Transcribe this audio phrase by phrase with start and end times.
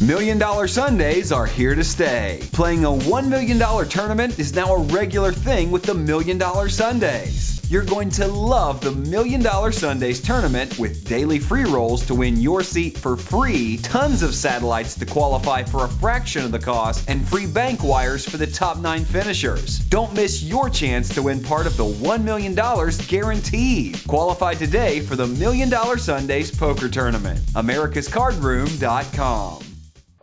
[0.00, 2.40] Million Dollar Sundays are here to stay.
[2.52, 7.60] Playing a $1 million tournament is now a regular thing with the Million Dollar Sundays.
[7.70, 12.40] You're going to love the Million Dollar Sundays tournament with daily free rolls to win
[12.40, 17.04] your seat for free, tons of satellites to qualify for a fraction of the cost,
[17.06, 19.80] and free bank wires for the top nine finishers.
[19.80, 24.00] Don't miss your chance to win part of the $1 million guaranteed.
[24.08, 27.38] Qualify today for the Million Dollar Sundays Poker Tournament.
[27.52, 29.69] AmericasCardRoom.com.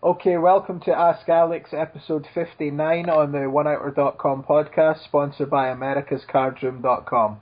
[0.07, 7.41] Okay, welcome to Ask Alex, episode 59 on the OneOuter.com podcast, sponsored by AmericasCardRoom.com.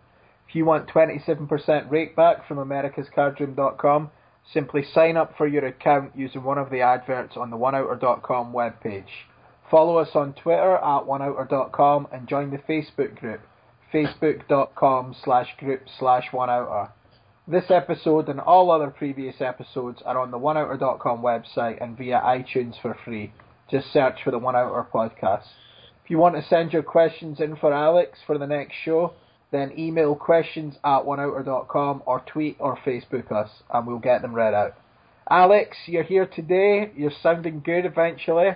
[0.49, 4.09] If you want 27% rate back from AmericasCardRoom.com,
[4.51, 9.13] simply sign up for your account using one of the adverts on the OneOuter.com webpage.
[9.69, 13.41] Follow us on Twitter at OneOuter.com and join the Facebook group,
[13.93, 16.89] facebook.com slash group slash OneOuter.
[17.47, 22.73] This episode and all other previous episodes are on the OneOuter.com website and via iTunes
[22.81, 23.33] for free.
[23.69, 25.45] Just search for the One Outer podcast.
[26.03, 29.13] If you want to send your questions in for Alex for the next show,
[29.51, 34.55] then email questions at OneOuter.com or tweet or Facebook us and we'll get them read
[34.55, 34.73] out.
[35.29, 36.91] Alex, you're here today.
[36.95, 38.49] You're sounding good eventually.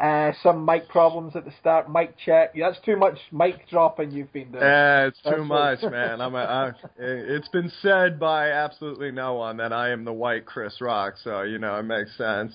[0.00, 1.92] Uh, some mic problems at the start.
[1.92, 2.54] Mic check.
[2.58, 4.64] That's too much mic dropping you've been doing.
[4.64, 6.22] Yeah, it's That's too much, man.
[6.22, 10.46] I'm a, I, it's been said by absolutely no one that I am the white
[10.46, 12.54] Chris Rock, so you know it makes sense.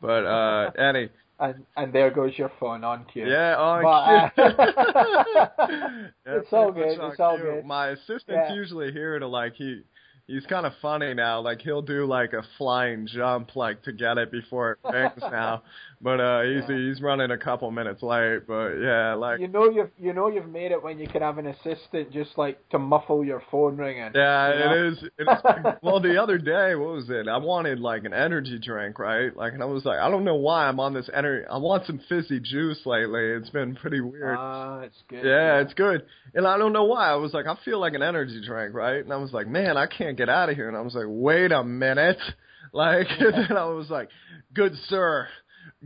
[0.00, 1.08] But uh any
[1.40, 3.26] And and there goes your phone on cue.
[3.26, 4.50] yeah, oh, But, uh,
[6.26, 7.64] Yeah, it's all good, it's all on good.
[7.64, 8.54] My assistant's Yeah.
[8.54, 9.82] usually here to like he
[10.30, 11.40] he's kind of funny now.
[11.40, 15.62] Like he'll do like a flying jump like to get it before it rings now.
[16.02, 16.76] But uh he's Yeah.
[16.76, 18.46] he's running a couple minutes late.
[18.46, 21.38] But yeah, like you know you've you know you've made it when you can have
[21.38, 24.10] an assistant just like to muffle your phone ringing.
[24.14, 24.72] Yeah, you know?
[24.86, 25.02] it is.
[25.18, 25.74] It is.
[25.82, 27.28] well, the other day, what was it?
[27.28, 29.36] I wanted like an energy drink, right?
[29.36, 31.46] Like, and I was like, I don't know why I'm on this energy.
[31.50, 33.22] I want some fizzy juice lately.
[33.32, 34.36] It's been pretty weird.
[34.38, 35.24] Ah, it's good.
[35.24, 36.04] yeah, it's good.
[36.34, 37.08] And I don't know why.
[37.10, 39.02] I was like, I feel like an energy drink, right?
[39.04, 40.68] And I was like, man, I can't get out of here.
[40.68, 42.18] And I was like, wait a minute.
[42.72, 44.10] Like, and then I was like,
[44.54, 45.26] good sir,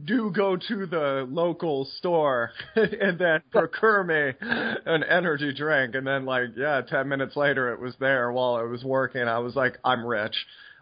[0.05, 4.37] do go to the local store and then procure me
[4.85, 5.95] an energy drink.
[5.95, 9.23] And then, like, yeah, 10 minutes later, it was there while I was working.
[9.23, 10.37] I was like, I'm rich.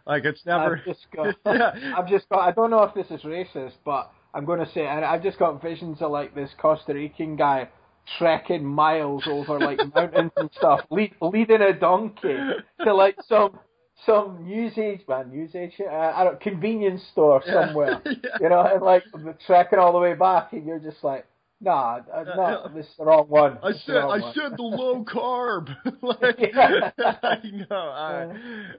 [0.04, 0.78] Like, it's never.
[0.78, 1.36] I've just got.
[1.46, 1.94] Yeah.
[1.96, 2.40] I've just got.
[2.40, 5.38] I don't know if this is racist, but I'm going to say, and I've just
[5.38, 7.68] got visions of like this Costa Rican guy
[8.18, 12.36] trekking miles over like mountains and stuff, lead, leading a donkey
[12.84, 13.58] to like some
[14.06, 18.14] some newsage, man, newsage, uh, I don't convenience store somewhere, Yeah.
[18.40, 19.04] you know, and like
[19.46, 21.24] trekking all the way back, and you're just like,
[21.62, 22.74] nah, uh, no, yeah.
[22.74, 23.58] this is the wrong one.
[23.62, 24.32] I said I one.
[24.34, 25.68] said the low carb.
[26.02, 26.90] like Yeah.
[27.22, 27.38] I
[27.70, 27.76] know.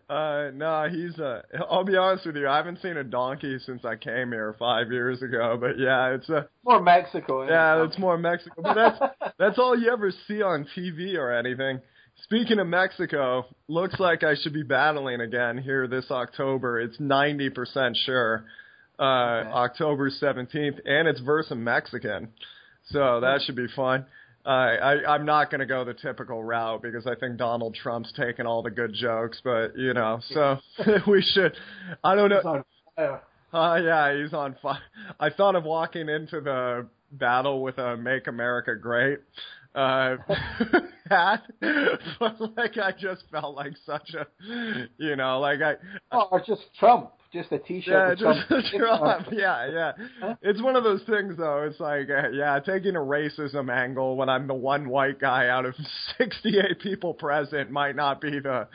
[0.10, 3.58] I uh no, he's uh I'll be honest with you, I haven't seen a donkey
[3.66, 5.58] since I came here five years ago.
[5.60, 7.48] But yeah, it's a More Mexico.
[7.48, 7.86] yeah, it?
[7.88, 8.62] it's more Mexico.
[8.62, 9.00] But that's
[9.40, 11.80] that's all you ever see on TV or anything.
[12.26, 16.80] Speaking of Mexico, looks like I should be battling again here this October.
[16.80, 18.46] It's ninety percent sure.
[19.00, 19.50] Uh Okay.
[19.50, 22.30] October seventeenth, and it's versus Mexican.
[22.92, 24.06] So that should be fun.
[24.46, 28.12] Uh, I, I'm not going to go the typical route because I think Donald Trump's
[28.18, 30.58] taking all the good jokes, but you know, so
[31.08, 31.54] we should.
[32.04, 32.52] I don't It's know.
[32.52, 32.64] on
[32.96, 33.22] fire.
[33.54, 34.80] Uh, yeah, he's on fire.
[35.20, 39.20] I thought of walking into the battle with a "Make America Great"
[39.76, 40.18] uh,
[41.10, 41.44] hat,
[42.20, 44.26] but like I just felt like such a,
[44.98, 45.76] you know, like I,
[46.12, 48.20] Oh, or just Trump, just a T-shirt.
[48.20, 48.66] yeah, just Trump.
[48.76, 49.28] Trump.
[49.32, 50.36] Yeah, yeah.
[50.42, 51.64] It's one of those things, though.
[51.64, 55.66] It's like, uh, yeah, taking a racism angle when I'm the one white guy out
[55.66, 55.76] of
[56.18, 58.68] 68 people present might not be the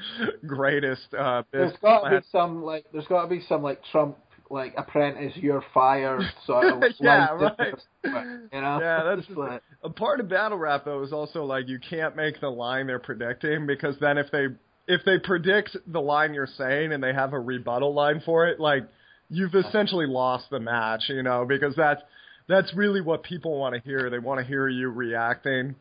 [0.47, 4.19] greatest uh, There's got to be some like, there's got to be some like Trump
[4.51, 6.83] like apprentice, you're fired sort of.
[6.99, 7.75] Yeah, right.
[8.03, 8.81] You know.
[8.81, 12.41] Yeah, that's like, a part of battle rap though is also like you can't make
[12.41, 14.47] the line they're predicting because then if they
[14.89, 18.59] if they predict the line you're saying and they have a rebuttal line for it,
[18.59, 18.85] like
[19.29, 22.01] you've essentially lost the match, you know, because that's
[22.49, 24.09] that's really what people want to hear.
[24.09, 25.77] They want to hear you reacting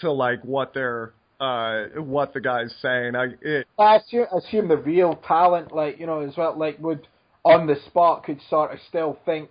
[0.00, 3.14] to like what they're uh what the guy's saying.
[3.14, 7.06] I it I assume, assume the real talent, like you know, as well, like would
[7.44, 9.48] on the spot could sort of still think,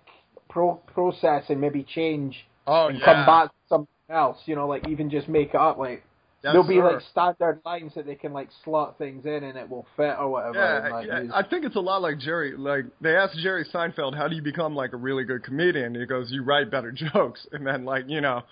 [0.50, 4.36] pro process and maybe change oh and come back to something else.
[4.44, 5.78] You know, like even just make it up.
[5.78, 6.04] Like
[6.42, 6.92] Yes, there'll be sir.
[6.92, 10.28] like standard lines that they can like slot things in and it will fit or
[10.28, 10.58] whatever.
[10.58, 12.56] Yeah, like, yeah, use- I think it's a lot like Jerry.
[12.56, 16.06] Like they asked Jerry Seinfeld, "How do you become like a really good comedian?" He
[16.06, 18.42] goes, "You write better jokes." And then like you know,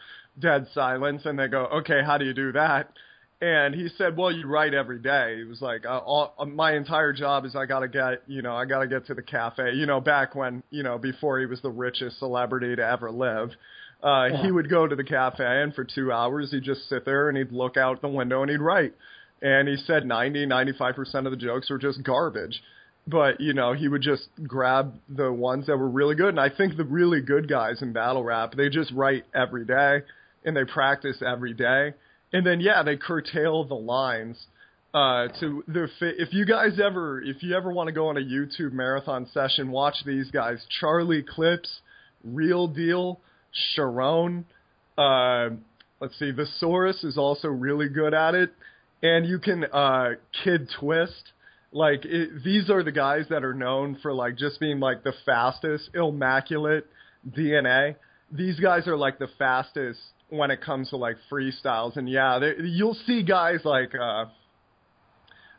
[0.41, 2.91] dead silence, and they go, "Okay, how do you do that?"
[3.41, 6.73] And he said, "Well, you write every day." He was like, uh, all, uh, "My
[6.73, 9.87] entire job is I gotta get, you know, I gotta get to the cafe." You
[9.87, 13.51] know, back when, you know, before he was the richest celebrity to ever live,
[14.07, 14.43] uh, Yeah.
[14.43, 17.37] he would go to the cafe and for two hours he'd just sit there and
[17.37, 18.95] he'd look out the window and he'd write.
[19.43, 22.63] And he said 90, 95 percent of the jokes were just garbage.
[23.07, 26.31] But you know, he would just grab the ones that were really good.
[26.31, 29.99] And I think the really good guys in battle rap, they just write every day
[30.45, 31.93] and they practice every day
[32.33, 34.37] and then yeah, they curtail the lines
[34.95, 38.21] uh, to the if you guys ever if you ever want to go on a
[38.21, 41.81] YouTube marathon session, watch these guys: Charlie Clips,
[42.25, 43.21] Real Deal,
[43.75, 44.45] Sharon.
[44.97, 45.51] Uh,
[46.01, 48.53] let's see, the Saurus is also really good at it,
[49.03, 50.11] and you can uh,
[50.45, 51.33] Kid Twist.
[51.73, 55.13] Like it, these are the guys that are known for like just being like the
[55.25, 56.87] fastest, immaculate
[57.29, 57.97] DNA.
[58.33, 62.97] These guys are like the fastest when it comes to like freestyles, and yeah, you'll
[63.07, 63.95] see guys like.
[63.95, 64.27] uh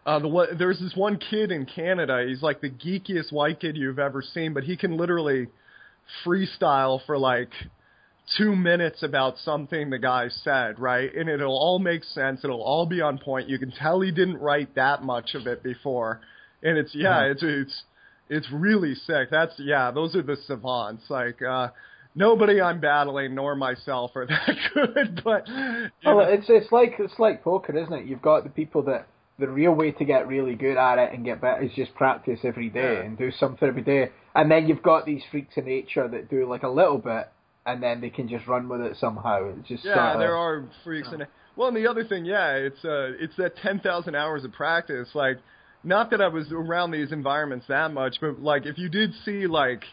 [0.06, 2.26] uh, the there's this one kid in Canada.
[2.26, 5.48] He's like the geekiest white kid you've ever seen, but he can literally
[6.26, 7.50] freestyle for like
[8.38, 11.14] two minutes about something the guy said, right?
[11.16, 12.44] And it'll all make sense.
[12.44, 13.48] It'll all be on point.
[13.48, 16.20] You can tell he didn't write that much of it before,
[16.62, 17.32] and it's yeah, Mhm.
[17.32, 17.84] it's it's
[18.30, 19.30] it's really sick.
[19.32, 21.10] That's yeah, those are the savants.
[21.10, 21.70] Like uh,
[22.16, 25.48] nobody I'm battling nor myself are that good, but
[26.04, 28.06] Well, know, it's it's like it's like poker, isn't it?
[28.06, 29.08] You've got the people that
[29.40, 32.40] the real way to get really good at it and get better is just practice
[32.44, 33.02] every day Yeah.
[33.06, 34.10] and do something every day.
[34.34, 37.30] And then you've got these freaks of nature that do like a little bit
[37.68, 39.54] and then they can just run with it somehow.
[39.60, 41.30] It's just Yeah, sort of, there are freaks in it.
[41.56, 45.10] Well, and the other thing, yeah, it's uh, it's that ten thousand hours of practice.
[45.14, 45.38] Like,
[45.84, 49.48] not that I was around these environments that much, but like if you did see
[49.48, 49.84] like,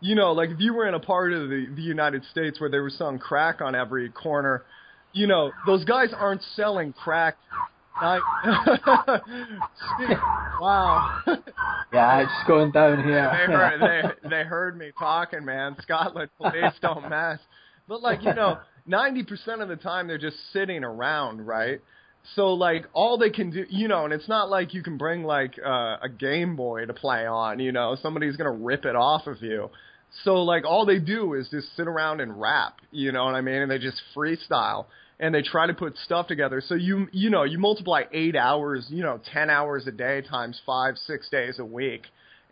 [0.00, 2.70] you know, like if you were in a part of the the United States where
[2.70, 4.64] they were selling crack on every corner,
[5.12, 7.36] you know, those guys aren't selling crack.
[7.96, 9.20] I,
[10.60, 11.20] wow.
[11.92, 13.30] Yeah, it's going down here.
[13.30, 13.80] they heard
[14.22, 15.76] they they heard me talking, man.
[15.82, 17.38] Scotland police don't mess.
[17.86, 21.80] But like you know, ninety percent of the time they're just sitting around, right?
[22.34, 25.24] So like all they can do, you know, and it's not like you can bring
[25.24, 29.26] like uh, a Game Boy to play on, you know, somebody's gonna rip it off
[29.26, 29.68] of you.
[30.24, 33.42] So like all they do is just sit around and rap, you know what I
[33.42, 33.56] mean?
[33.56, 34.86] And they just freestyle
[35.22, 36.60] and they try to put stuff together.
[36.66, 40.60] So you you know you multiply eight hours, you know, ten hours a day times
[40.66, 42.02] five six days a week,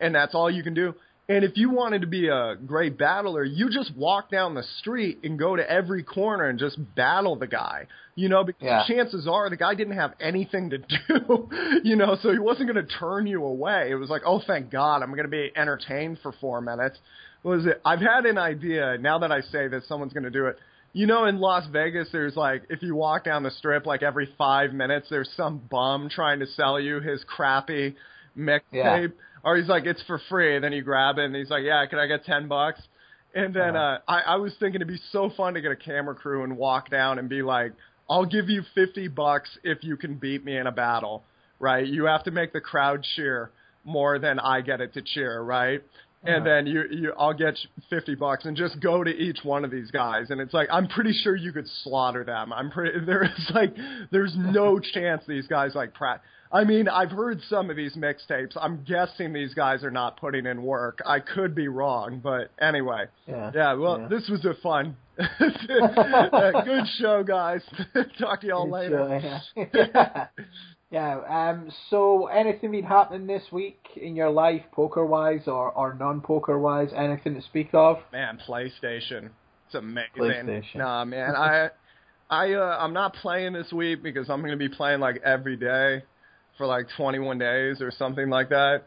[0.00, 0.94] and that's all you can do.
[1.28, 5.20] And if you wanted to be a great battler, you just walk down the street
[5.22, 7.86] and go to every corner and just battle the guy.
[8.16, 8.84] You know, because Yeah.
[8.86, 11.48] chances are the guy didn't have anything to do.
[11.84, 13.90] you know, so he wasn't going to turn you away.
[13.90, 16.98] It was like, oh, thank God, I'm going to be entertained for four minutes.
[17.42, 17.80] What was it?
[17.84, 18.98] I've had an idea.
[18.98, 20.58] Now that I say that someone's going to do it.
[20.92, 24.28] You know, in Las Vegas, there's like, if you walk down the strip, like every
[24.36, 27.94] five minutes, there's some bum trying to sell you his crappy
[28.36, 28.62] mixtape.
[28.72, 29.06] Yeah.
[29.44, 30.56] Or he's like, it's for free.
[30.56, 32.80] And then you grab it and he's like, yeah, can I get 10 bucks?
[33.34, 36.14] And then uh, I, I was thinking it'd be so fun to get a camera
[36.14, 37.72] crew and walk down and be like,
[38.08, 41.22] I'll give you 50 bucks if you can beat me in a battle,
[41.60, 41.86] right?
[41.86, 43.52] You have to make the crowd cheer
[43.84, 45.80] more than I get it to cheer, right?
[46.22, 49.64] And then you, you, I'll get you 50 bucks and just go to each one
[49.64, 50.26] of these guys.
[50.30, 52.52] And it's like, I'm pretty sure you could slaughter them.
[52.52, 53.74] I'm pretty, there's like,
[54.10, 56.20] there's no chance these guys like Pratt.
[56.52, 58.56] I mean, I've heard some of these mixtapes.
[58.60, 60.98] I'm guessing these guys are not putting in work.
[61.06, 63.04] I could be wrong, but anyway.
[63.26, 63.52] Yeah.
[63.54, 64.08] Yeah, well, Yeah.
[64.08, 67.62] this was a fun, good show, guys.
[68.18, 69.02] Talk to y'all It's, later.
[69.56, 70.26] uh, yeah.
[70.90, 71.20] Yeah.
[71.50, 71.70] Um.
[71.88, 76.58] So, anything been happening this week in your life, poker wise or or non poker
[76.58, 76.90] wise?
[76.94, 77.98] Anything to speak of?
[78.12, 79.30] Man, PlayStation.
[79.66, 80.10] It's amazing.
[80.18, 80.76] PlayStation.
[80.76, 81.68] Nah, man, I,
[82.28, 86.02] I, uh, I'm not playing this week because I'm gonna be playing like every day
[86.58, 88.82] for like 21 days or something like that.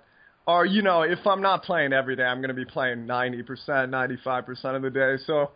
[0.45, 4.75] Or you know, if I'm not playing every day, I'm gonna be playing 90%, 95%
[4.75, 5.15] of the day.
[5.25, 5.51] So,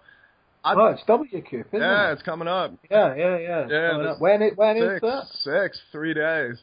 [0.64, 2.14] I, oh, it's WCOOP, isn't yeah, it?
[2.14, 2.74] it's coming up.
[2.92, 3.68] Yeah, yeah, yeah.
[3.70, 4.16] Yeah.
[4.20, 5.24] When it when is Six, that?
[5.44, 6.58] six, three days.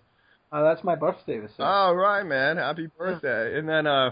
[0.53, 1.67] Oh, that's my birthday this year.
[1.67, 2.59] All right, man.
[2.59, 3.59] Happy birthday.
[3.59, 4.11] And then, uh,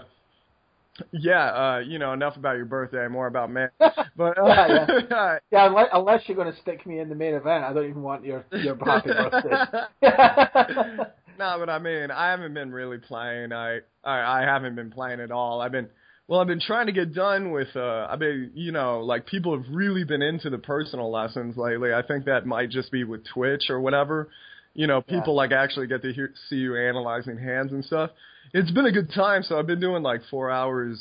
[1.11, 3.63] yeah, uh, you know, enough about your birthday, more about me.
[4.15, 7.63] But uh, Yeah, yeah, unless, unless you're going to stick me in the main event,
[7.63, 9.85] I don't even want your your happy birthday.
[11.39, 13.51] no, but I mean, I haven't been really playing.
[13.51, 15.61] I, I I haven't been playing at all.
[15.61, 15.89] I've been
[16.27, 17.75] well, I've been trying to get done with.
[17.75, 21.93] uh I've been, you know, like people have really been into the personal lessons lately.
[21.93, 24.29] I think that might just be with Twitch or whatever.
[24.73, 28.09] You know, people like actually get to hear, see you analyzing hands and stuff.
[28.53, 29.43] It's been a good time.
[29.43, 30.99] So I've been doing like four hours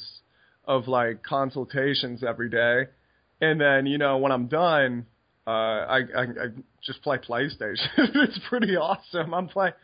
[0.65, 2.85] of like consultations every day,
[3.41, 5.07] and then you know when I'm done,
[5.47, 6.47] uh, I, I I
[6.85, 7.87] just play PlayStation.
[7.97, 9.33] it's pretty awesome.
[9.33, 9.75] I'm playing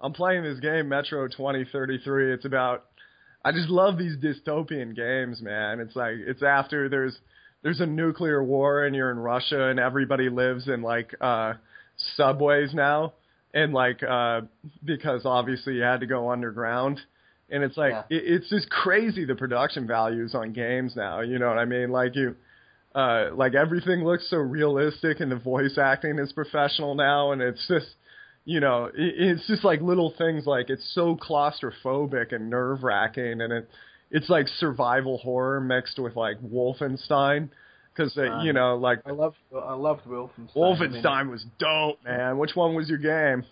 [0.00, 2.34] I'm playing this game Metro 2033.
[2.34, 2.84] It's about
[3.48, 5.80] I just love these dystopian games, man.
[5.80, 7.16] It's like it's after there's
[7.62, 11.54] there's a nuclear war and you're in Russia and everybody lives in like uh
[12.16, 13.14] subways now
[13.54, 14.42] and like uh
[14.84, 17.00] because obviously you had to go underground
[17.50, 18.02] and it's like Yeah.
[18.10, 21.90] it, it's just crazy the production values on games now you know what i mean
[21.90, 22.36] like you
[22.94, 27.66] uh like everything looks so realistic and the voice acting is professional now and it's
[27.66, 27.88] just
[28.44, 33.52] you know it's just like little things like it's so claustrophobic and nerve wracking and
[33.52, 33.68] it
[34.10, 37.48] it's like survival horror mixed with like wolfenstein
[37.94, 38.42] because Ah.
[38.42, 40.30] you know like I loved I loved Wolfenstein.
[40.56, 43.44] I mean, wolfenstein was dope man which one was your game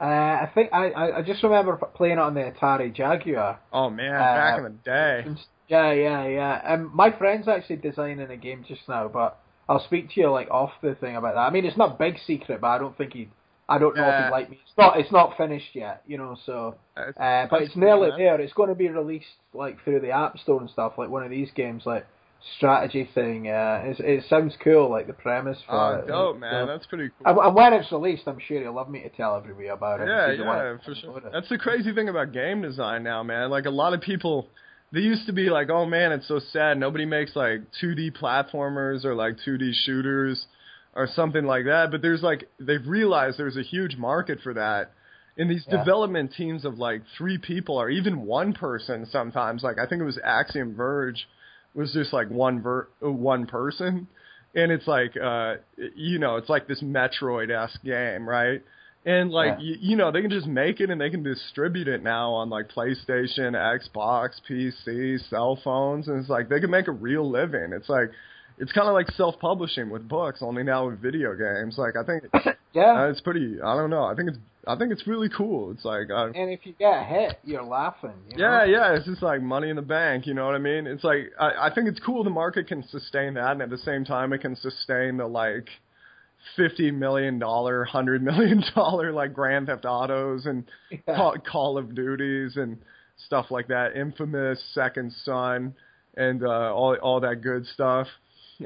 [0.00, 3.60] Uh, I think I, I I just remember playing it on the Atari Jaguar.
[3.72, 5.24] oh man Uh, back in the day
[5.68, 6.60] Yeah, yeah, yeah.
[6.74, 10.50] Um, my friend's actually designing a game just now, but I'll speak to you like
[10.50, 11.40] off the thing about that.
[11.40, 13.28] I mean, it's not big secret, but I don't think he.
[13.68, 14.58] I don't know if he'd like me.
[14.62, 14.98] It's not.
[15.00, 16.36] It's not finished yet, you know.
[16.44, 18.40] So, uh, but that's it's nearly there.
[18.40, 21.30] It's going to be released like through the App Store and stuff, like one of
[21.30, 22.06] these games, like
[22.58, 23.48] strategy thing.
[23.48, 26.06] Uh, it's, it sounds cool, like the premise for Oh, it.
[26.06, 26.64] dope, man.
[26.64, 27.26] So- That's pretty cool.
[27.26, 30.08] and, and when it's released, I'm sure he'll love me to tell everybody about it.
[30.08, 31.18] Yeah, He's the one yeah, for sure.
[31.18, 31.24] it.
[31.32, 33.48] That's the crazy thing about game design now, man.
[33.50, 34.48] Like a lot of people,
[34.92, 36.76] they used to be like, "Oh man, it's so sad.
[36.78, 40.44] Nobody makes like 2D platformers or like 2D shooters
[40.94, 44.92] or something like that." But there's like they've realized there's a huge market for that.
[45.36, 45.78] And these Yeah.
[45.78, 50.04] development teams of like three people or even one person sometimes, like I think it
[50.04, 51.26] was Axiom Verge,
[51.74, 54.06] was just like one ver- one person,
[54.54, 55.56] and it's like uh
[55.96, 58.62] you know it's like this Metroid esque game, right?
[59.06, 59.60] And like Yeah.
[59.60, 62.48] you, you know they can just make it and they can distribute it now on
[62.48, 67.72] like PlayStation, Xbox, PC, cell phones, and it's like they can make a real living.
[67.72, 68.12] It's like
[68.58, 71.76] it's kind of like self publishing with books, only now with video games.
[71.76, 72.24] Like I think
[72.72, 73.02] yeah.
[73.04, 73.60] uh, it's pretty.
[73.60, 74.04] I don't know.
[74.04, 74.38] I think it's.
[74.66, 75.72] I think it's really cool.
[75.72, 76.08] It's like.
[76.10, 78.12] Uh, and if you get hit, you're laughing.
[78.30, 78.44] You know?
[78.44, 80.86] yeah, yeah, it's just like money in the bank, you know what I mean?
[80.86, 83.78] It's like I, I think it's cool the market can sustain that and at the
[83.78, 85.68] same time it can sustain the like
[86.56, 91.16] fifty million dollar, hundred million dollar like Grand Theft Autos and Yeah.
[91.16, 92.78] Call, Call of Duties and
[93.26, 95.74] stuff like that, Infamous, Second Son,
[96.16, 98.06] and uh all all that good stuff.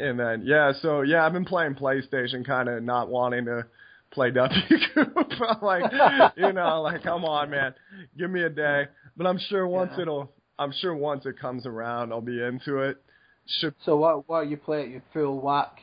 [0.01, 3.67] And then yeah, so yeah, I've been playing PlayStation kinda not wanting to
[4.11, 4.61] play W
[4.95, 5.17] Coop.
[5.49, 5.93] I'm like
[6.37, 7.75] you know, like come on man.
[8.17, 8.87] Give me a day.
[9.17, 10.03] But I'm sure once Yeah.
[10.03, 12.97] it'll I'm sure once it comes around I'll be into it.
[13.61, 14.29] Should So what?
[14.29, 14.93] What are you playing?
[14.93, 15.81] You full whack.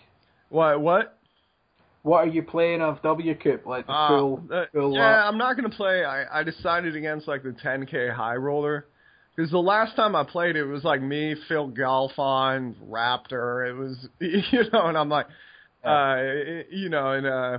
[0.49, 1.17] what what?
[2.03, 3.65] What are you playing of WCOOP?
[3.65, 5.25] Like the Uh, full, uh, full yeah, whack?
[5.27, 6.05] I'm not gonna play.
[6.05, 8.85] I I decided against like the 10k high roller
[9.35, 13.69] because the last time I played it was like me, Phil Galfond, Raptor.
[13.69, 15.27] It was you know, and I'm like,
[15.83, 17.57] uh, it- you know, and uh,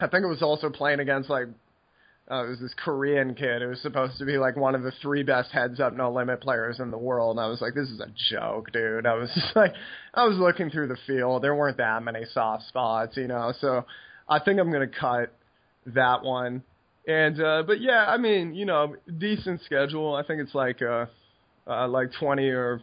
[0.00, 1.46] I think it was also playing against like.
[2.30, 4.92] Uh, it was this Korean kid who was supposed to be like one of the
[5.00, 7.88] three best heads up no limit players in the world, and I was like, "This
[7.88, 9.72] is a joke, dude." I was just like,
[10.12, 11.42] I was looking through the field.
[11.42, 13.54] There weren't that many soft spots, you know.
[13.62, 13.86] So
[14.28, 15.32] I think I'm gonna cut
[15.86, 16.62] that one.
[17.08, 20.14] And uh but yeah, I mean, you know, decent schedule.
[20.14, 21.06] I think it's like uh
[21.66, 22.82] uh like 20 or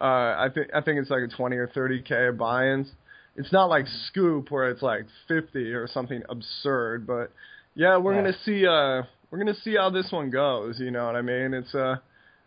[0.00, 2.88] uh I think I think it's like a 20 or 30k of buy-ins.
[3.36, 7.32] It's not like Scoop where it's like 50 or something absurd, but
[7.74, 8.22] yeah, we're Yeah.
[8.22, 11.16] going to see uh we're going to see how this one goes, you know what
[11.16, 11.54] I mean?
[11.54, 11.96] It's uh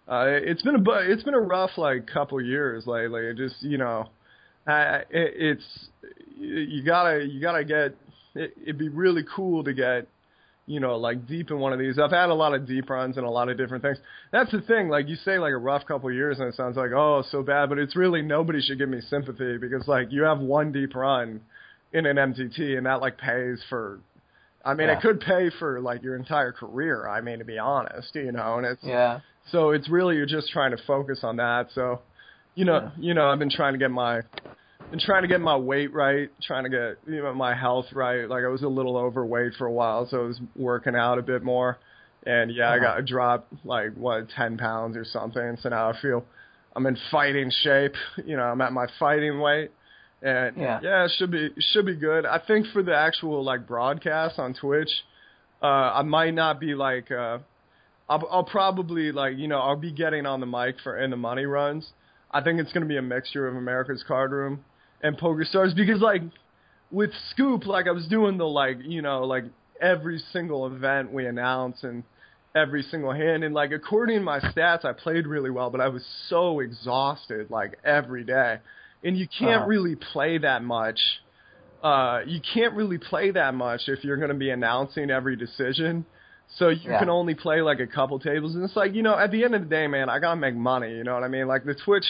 [0.07, 3.27] uh it's been a bu- it's been a rough like couple years lately.
[3.27, 4.09] It just, you know,
[4.67, 5.89] I, it, it's
[6.37, 7.95] you gotta you gotta get
[8.35, 10.07] it, it'd be really cool to get
[10.67, 13.17] you know like deep in one of these i've had a lot of deep runs
[13.17, 13.97] and a lot of different things
[14.31, 16.77] that's the thing like you say like a rough couple of years and it sounds
[16.77, 20.21] like oh so bad but it's really nobody should give me sympathy because like you
[20.23, 21.41] have one deep run
[21.93, 23.99] in an mtt and that like pays for
[24.63, 24.97] i mean Yeah.
[24.97, 28.57] it could pay for like your entire career i mean to be honest you know
[28.57, 29.19] and it's yeah.
[29.51, 31.69] so it's really you're just trying to focus on that.
[31.73, 32.01] So,
[32.53, 32.89] you know, Yeah.
[32.99, 34.21] you know, I've been trying to get my,
[34.91, 38.29] been trying to get my weight right, trying to get you know my health right.
[38.29, 41.21] Like I was a little overweight for a while, so I was working out a
[41.23, 41.79] bit more.
[42.25, 42.85] And yeah, I Uh-huh.
[42.85, 45.57] got I dropped like what ten pounds or something.
[45.61, 46.23] So now I feel
[46.75, 47.95] I'm in fighting shape.
[48.23, 49.71] You know, I'm at my fighting weight.
[50.21, 50.79] And Yeah.
[50.83, 52.25] yeah, it should be should be good.
[52.25, 54.91] I think for the actual like broadcast on Twitch,
[55.63, 57.39] uh, I might not be like uh,
[58.07, 61.17] I'll, I'll probably like you know I'll be getting on the mic for in the
[61.17, 61.87] money runs.
[62.29, 64.63] I think it's gonna be a mixture of America's Card Room
[65.01, 66.21] and Poker Stars because like
[66.89, 69.45] with Scoop, like I was doing the like you know like
[69.81, 72.03] every single event we announce and
[72.55, 75.87] every single hand and like according to my stats, I played really well, but I
[75.89, 78.57] was so exhausted like every day,
[79.03, 79.65] and you can't Uh-huh.
[79.65, 80.99] really play that much
[81.81, 86.05] uh, you can't really play that much if you're going to be announcing every decision.
[86.57, 86.97] So you Yeah.
[86.97, 89.55] can only play like a couple tables, and it's like you know, at the end
[89.55, 90.93] of the day, man, I gotta make money.
[90.95, 91.47] You know what I mean?
[91.47, 92.03] Like the Twitch,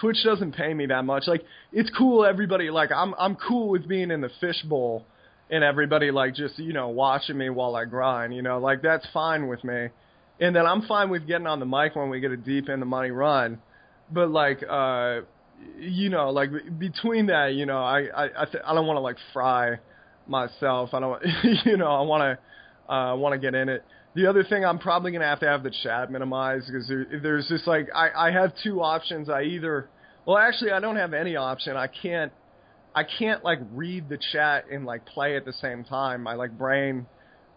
[0.00, 1.24] Twitch doesn't pay me that much.
[1.26, 2.70] Like it's cool, everybody.
[2.70, 5.04] Like I'm, I'm cool with being in the fishbowl,
[5.50, 8.34] and everybody like just you know watching me while I grind.
[8.34, 9.88] You know, like that's fine with me.
[10.38, 12.80] And then I'm fine with getting on the mic when we get a deep in
[12.80, 13.58] the money run.
[14.12, 15.20] But like, uh,
[15.78, 19.00] you know, like between that, you know, I I I, th- I don't want to
[19.00, 19.78] like fry
[20.26, 20.90] myself.
[20.92, 21.22] I don't,
[21.64, 22.38] you know, I want
[22.88, 23.84] to uh, want to get in it.
[24.16, 27.46] The other thing, I'm probably gonna have to have the chat minimized because there, there's
[27.48, 29.28] just like I I have two options.
[29.28, 29.90] I either,
[30.24, 31.76] well, actually, I don't have any option.
[31.76, 32.32] I can't.
[32.94, 36.22] I can't like read the chat and like play at the same time.
[36.22, 37.04] My like brain,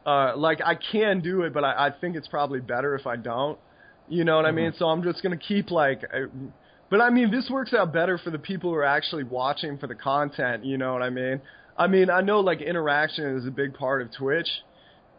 [0.06, 3.16] uh, like I can do it, but I, I think it's probably better if I
[3.16, 3.58] don't.
[4.10, 4.74] You know what I mean?
[4.78, 6.26] So I'm just gonna keep like, uh,
[6.90, 9.88] but I mean this works out better for the people who are actually watching for
[9.88, 10.66] the content.
[10.66, 11.40] You know what I mean?
[11.78, 14.50] I mean I know like interaction is a big part of Twitch,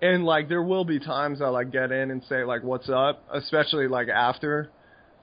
[0.02, 3.22] and like there will be times I like get in and say like what's up,
[3.32, 4.70] especially like after,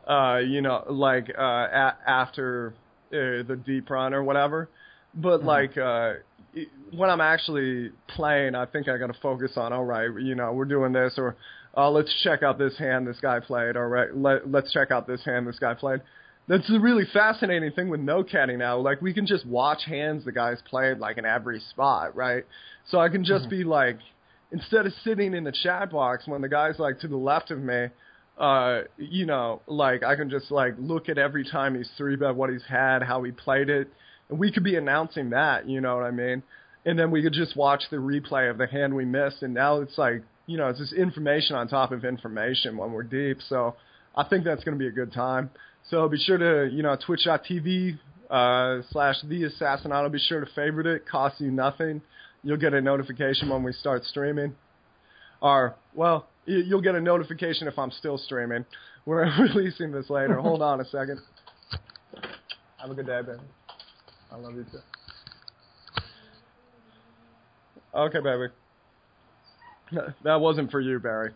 [0.08, 2.74] uh, you know, like uh, a- after
[3.12, 4.70] uh, the deep run or whatever.
[5.16, 6.14] But like uh,
[6.54, 10.36] it- when I'm actually playing, I think I got to focus on all right, you
[10.36, 11.36] know, we're doing this or
[11.76, 13.78] uh, let's check out this hand this guy played.
[13.78, 16.02] All right, let, let's check out this hand this guy played.
[16.48, 18.78] That's a really fascinating thing with no caddy now.
[18.78, 22.46] Like we can just watch hands the guys played like in every spot, right?
[22.90, 23.98] So I can just be like,
[24.52, 27.60] instead of sitting in the chat box when the guy's like to the left of
[27.60, 27.88] me,
[28.38, 32.36] uh, you know, like I can just like look at every time he's three bet
[32.36, 33.90] what he's had, how he played it,
[34.30, 36.44] and we could be announcing that, you know what I mean?
[36.86, 39.82] And then we could just watch the replay of the hand we missed, and now
[39.82, 43.40] it's like, you know, it's just information on top of information when we're deep.
[43.50, 43.76] So
[44.16, 45.50] I think that's going to be a good time.
[45.90, 47.98] So be sure to, you know, twitch.tv
[48.30, 50.12] uh, slash the assassinato.
[50.12, 51.08] Be sure to favorite it.
[51.08, 52.02] Costs you nothing.
[52.48, 54.56] You'll get a notification when we start streaming.
[55.42, 58.64] Or, well, you'll get a notification if I'm still streaming.
[59.06, 60.40] We're releasing this later.
[60.40, 61.20] Hold on a second.
[62.78, 63.40] Have a good day, baby.
[64.32, 64.80] I love you too.
[67.94, 68.54] Okay, baby.
[70.24, 71.32] That wasn't for you, Barry.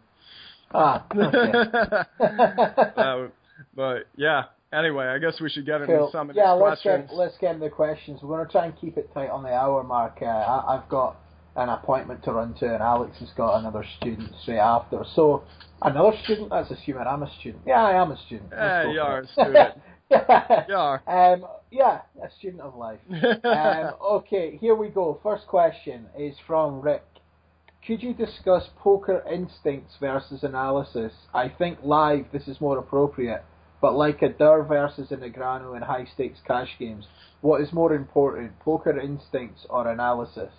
[0.73, 2.03] Ah, okay.
[3.01, 3.27] Uh,
[3.75, 4.43] but yeah.
[4.73, 6.11] Anyway, I guess we should get into Cool.
[6.11, 7.09] some of Yeah, these let's questions.
[7.09, 8.21] get let's get into the questions.
[8.23, 10.19] We're gonna try and keep it tight on the hour mark.
[10.21, 11.17] Uh, I, I've got
[11.57, 15.03] an appointment to run to, and Alex has got another student straight after.
[15.13, 15.43] So
[15.81, 16.49] another student?
[16.51, 17.63] That's assuming I'm a student.
[17.67, 18.49] Yeah, I am a student.
[18.51, 19.73] Yeah, you are a student.
[20.11, 21.01] You are.
[21.07, 22.99] Um, yeah, a student of life.
[23.45, 25.17] um, okay, here we go.
[25.23, 27.03] First question is from Rick.
[27.87, 31.13] Could you discuss poker instincts versus analysis?
[31.33, 33.41] I think live this is more appropriate,
[33.81, 37.05] but like a Durr versus a Negreanu in high stakes cash games,
[37.41, 40.51] what is more important, poker instincts or analysis?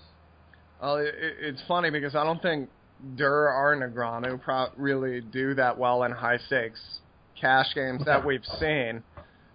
[0.80, 2.68] Well, it, it- it's funny because I don't think
[3.16, 6.80] Durr or Negreanu pro- really do that well in high stakes
[7.40, 9.02] cash games that we've seen.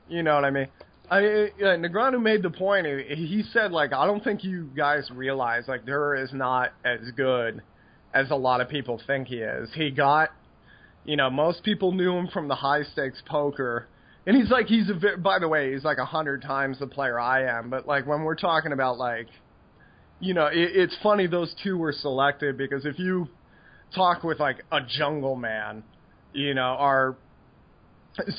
[0.10, 0.68] You know what I mean?
[1.10, 1.20] I
[1.58, 2.86] yeah, Negreanu made the point.
[2.86, 7.00] He he said like I don't think you guys realize like Durr is not as
[7.16, 7.62] good
[8.14, 9.70] as a lot of people think he is.
[9.74, 10.30] He got,
[11.08, 13.88] you know, most people knew him from the high stakes poker.
[14.28, 17.18] And he's like, he's a, by the way, he's like a hundred times the player
[17.18, 17.70] I am.
[17.70, 19.28] But like when we're talking about like,
[20.20, 23.30] you know, it, it's funny those two were selected because if you
[23.96, 25.84] talk with like a Jungleman,
[26.34, 27.18] you know, or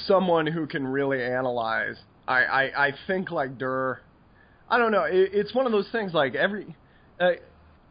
[0.07, 1.97] someone who can really analyze,
[2.29, 3.99] I, I, I think like Durr,
[4.69, 6.77] I don't know, it, it's one of those things like every,
[7.19, 7.31] uh,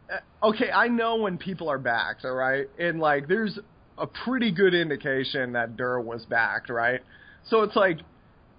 [0.08, 3.58] uh, okay, I know when people are backed, all right, and like there's
[3.98, 7.00] a pretty good indication that Durr was backed, right?
[7.48, 7.98] So it's like,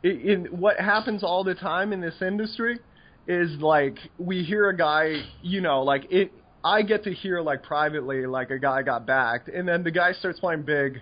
[0.04, 2.80] in, what happens all the time in this industry
[3.28, 6.32] is like we hear a guy, you know, like it.
[6.63, 10.12] I get to hear like privately, like a guy got backed, and then the guy
[10.13, 11.02] starts playing big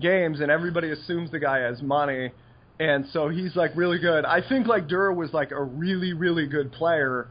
[0.00, 2.30] games, and everybody assumes the guy has money,
[2.80, 4.24] and so he's like really good.
[4.24, 7.28] I think like Durr was like a really really good player,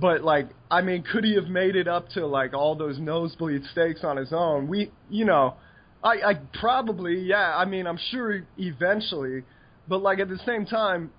[0.00, 3.62] but like I mean, could he have made it up to like all those nosebleed
[3.70, 4.66] stakes on his own?
[4.66, 5.54] We, you know,
[6.02, 7.54] I, I probably yeah.
[7.56, 9.44] I mean, I'm sure eventually,
[9.88, 11.10] but like at the same time,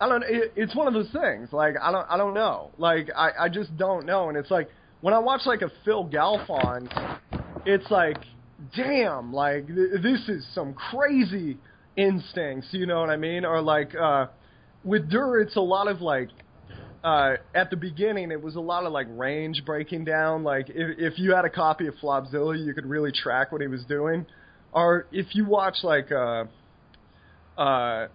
[0.00, 0.22] I don't.
[0.22, 1.52] It, it's one of those things.
[1.52, 2.06] Like I don't.
[2.08, 2.70] I don't know.
[2.78, 3.30] Like I.
[3.40, 4.28] I just don't know.
[4.28, 4.68] And it's like
[5.00, 7.18] when I watch like a Phil Galfond,
[7.66, 8.18] it's like,
[8.76, 9.32] damn.
[9.32, 11.58] Like th- this is some crazy
[11.96, 12.68] instincts.
[12.70, 13.44] You know what I mean?
[13.44, 14.26] Or like uh,
[14.84, 16.28] with Durr, it's a lot of like.
[17.04, 20.42] Uh, at the beginning, it was a lot of like range breaking down.
[20.44, 23.68] Like if, if you had a copy of Flopzilla, you could really track what he
[23.68, 24.26] was doing.
[24.72, 26.46] Or if you watch like uh,
[27.58, 28.08] uh,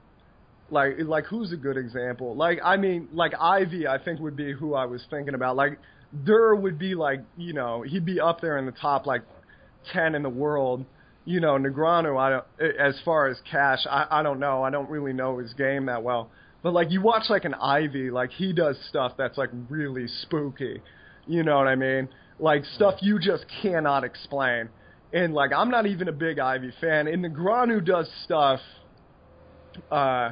[0.71, 2.35] Like like who's a good example?
[2.35, 5.55] Like I mean like Ivey I think would be who I was thinking about.
[5.55, 5.79] Like
[6.25, 9.23] Durr would be like you know he'd be up there in the top like
[9.93, 10.85] ten in the world.
[11.25, 14.89] You know Negreanu I don't as far as cash I I don't know I don't
[14.89, 16.31] really know his game that well.
[16.61, 20.81] But like you watch like an Ivey, like he does stuff that's like really spooky.
[21.27, 22.09] You know what I mean?
[22.39, 24.69] Like stuff you just cannot explain.
[25.13, 27.07] And like I'm not even a big Ivey fan.
[27.07, 28.59] And Negreanu does stuff
[29.91, 30.31] uh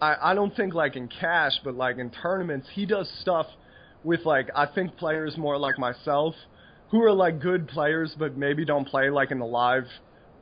[0.00, 3.46] I, I don't think like in cash, but like in tournaments, he does stuff
[4.04, 6.34] with like I think players more like myself,
[6.90, 9.84] who are like good players, but maybe don't play like in the live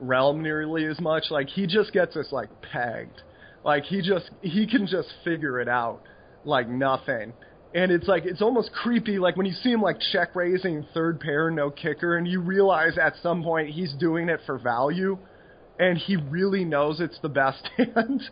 [0.01, 1.25] realm nearly as much.
[1.31, 3.23] Like he just gets us like pegged,
[3.65, 6.03] like he just he can just figure it out
[6.45, 7.33] like nothing.
[7.75, 11.21] And it's like it's almost creepy, like when you see him like check raising third
[11.21, 15.19] pair, no kicker, and you realize at some point he's doing it for value,
[15.79, 18.23] and he really knows it's the best hand.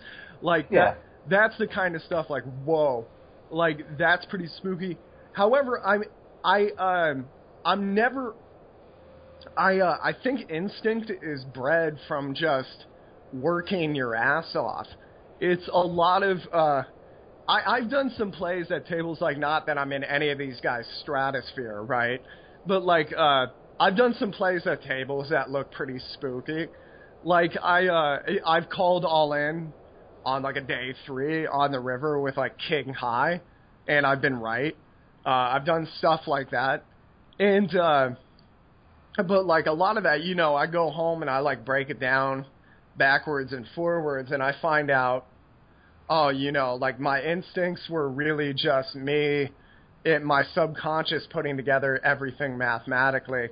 [0.41, 0.95] like Yeah.
[0.95, 3.07] that that's the kind of stuff like whoa
[3.51, 4.97] like that's pretty spooky
[5.33, 6.05] however i'm
[6.45, 7.27] i um
[7.65, 8.35] i'm never
[9.57, 12.87] i uh i think instinct is bred from just
[13.33, 14.87] working your ass off
[15.41, 16.83] it's a lot of uh
[17.49, 20.59] I, I've done some plays at tables like not that I'm in any of these
[20.61, 22.21] guys' stratosphere, right?
[22.67, 23.47] But like uh
[23.79, 26.67] I've done some plays at tables that look pretty spooky.
[27.25, 29.73] Like I uh I've called all in
[30.25, 33.41] on like a day three on the river with like king high,
[33.87, 34.77] and I've been right.
[35.25, 36.85] Uh, I've done stuff like that,
[37.39, 38.11] and uh,
[39.17, 41.91] but like a lot of that, you know, I go home and I like break
[41.91, 42.45] it down
[42.97, 45.27] backwards and forwards, and I find out,
[46.09, 49.51] oh, you know, like my instincts were really just me,
[50.05, 53.49] it my subconscious putting together everything mathematically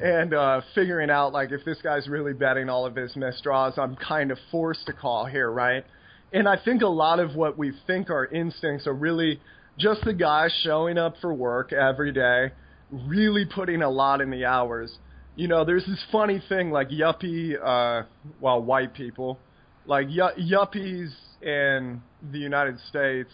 [0.00, 3.96] and uh, figuring out like if this guy's really betting all of his misdraws, I'm
[3.96, 5.84] kind of forced to call here, right?
[6.32, 9.40] And I think a lot of what we think are instincts are really
[9.78, 12.52] just the guy showing up for work every day,
[12.90, 14.92] really putting a lot in the hours.
[15.34, 18.06] You know, there's this funny thing like yuppie, uh,
[18.40, 19.38] well, white people,
[19.86, 23.30] like yu- yuppies in the United States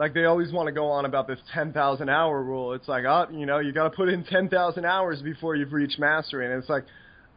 [0.00, 2.72] like they always want to go on about this 10,000 hour rule.
[2.72, 5.98] It's like, oh, you know, you got to put in 10,000 hours before you've reached
[5.98, 6.46] mastery.
[6.46, 6.84] And it's like,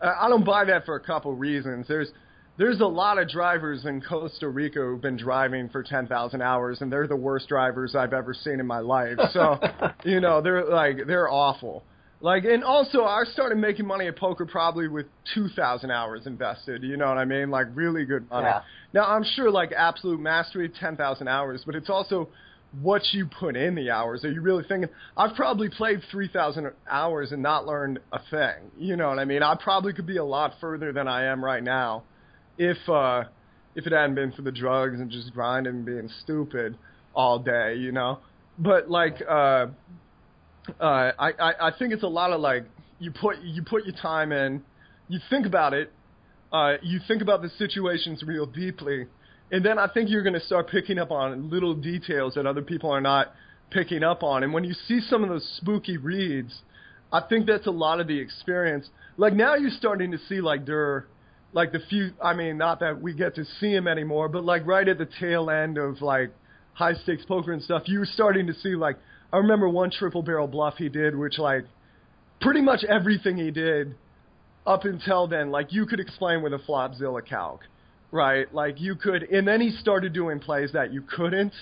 [0.02, 1.88] I I don't buy that for a couple reasons.
[1.90, 2.08] There's
[2.58, 6.92] there's a lot of drivers in Costa Rica who've been driving for 10,000 hours, and
[6.92, 9.18] they're the worst drivers I've ever seen in my life.
[9.34, 9.60] So,
[10.06, 11.84] you know, they're like they're awful.
[12.24, 16.82] Like, and also I started making money at poker probably with 2,000 hours invested.
[16.82, 17.52] You know what I mean?
[17.52, 18.48] Like really good money.
[18.48, 18.62] Yeah.
[18.94, 22.30] Now I'm sure like absolute mastery, 10,000 hours, but it's also
[22.82, 24.24] what you put in the hours.
[24.24, 24.90] Are you really thinking?
[25.18, 28.72] I've probably played 3,000 hours and not learned a thing.
[28.78, 29.44] You know what I mean?
[29.44, 32.04] I probably could be a lot further than I am right now,
[32.58, 33.26] if uh,
[33.76, 36.78] if it hadn't been for the drugs and just grinding and being stupid
[37.14, 37.76] all day.
[37.76, 38.20] You know,
[38.58, 39.68] but like uh,
[40.80, 42.66] uh, I, I think it's a lot of like
[43.00, 44.62] you put you put your time in,
[45.08, 45.92] you think about it,
[46.52, 49.08] uh, you think about the situations real deeply,
[49.52, 52.62] and then I think you're going to start picking up on little details that other
[52.62, 53.34] people are not
[53.72, 54.44] picking up on.
[54.44, 56.62] And when you see some of those spooky reads,
[57.12, 58.88] I think that's a lot of the experience.
[59.18, 61.06] Like now you're starting to see like Durr,
[61.52, 62.12] like the few.
[62.22, 65.08] I mean, not that we get to see him anymore, but like right at the
[65.20, 66.32] tail end of like
[66.74, 68.98] high stakes poker and stuff, you were starting to see like
[69.34, 71.66] I remember one triple barrel bluff he did, which like
[72.40, 73.96] pretty much everything he did
[74.66, 77.62] up until then, like you could explain with a Flopzilla calc,
[78.12, 78.54] right?
[78.54, 81.54] Like you could, and then he started doing plays that you couldn't,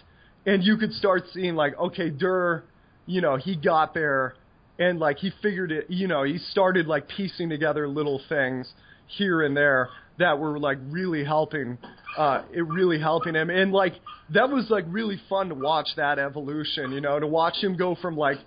[0.46, 2.66] and you could start seeing like, okay, Durr,
[3.06, 4.36] you know, he got there,
[4.78, 8.70] and like he figured it, you know, he started like piecing together little things
[9.08, 11.78] here and there that were like really helping,
[12.17, 13.93] uh, it really helping him, and like
[14.34, 17.95] that was like really fun to watch that evolution, you know, to watch him go
[18.02, 18.38] from like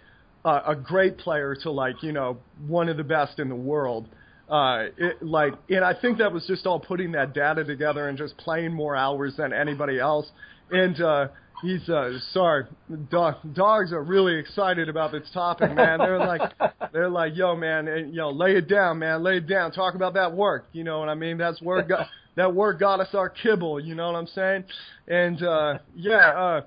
[0.44, 4.09] uh, a great player to like you know one of the best in the world.
[4.48, 8.18] Uh, it, like, and I think that was just all putting that data together and
[8.18, 10.27] just playing more hours than anybody else.
[10.70, 11.29] And uh,
[11.62, 12.64] he's uh, sorry,
[13.11, 15.98] dog, dogs are really excited about this topic, man.
[15.98, 16.53] They're like,
[16.92, 19.72] they're like, yo, man, and, you know, lay it down, man, lay it down.
[19.72, 20.66] Talk about that work.
[20.72, 21.38] You know what I mean?
[21.38, 21.88] That's work.
[21.88, 23.81] Got, that work got us our kibble.
[23.81, 24.64] You know what I'm saying?
[25.07, 26.61] And uh, yeah, uh,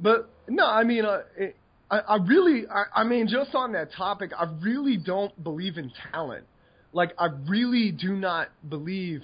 [0.00, 1.56] but no, I mean, uh, it,
[1.90, 5.92] I, I really, I, I mean, just on that topic, I really don't believe in
[6.12, 6.44] talent.
[6.92, 9.22] Like, I really do not believe,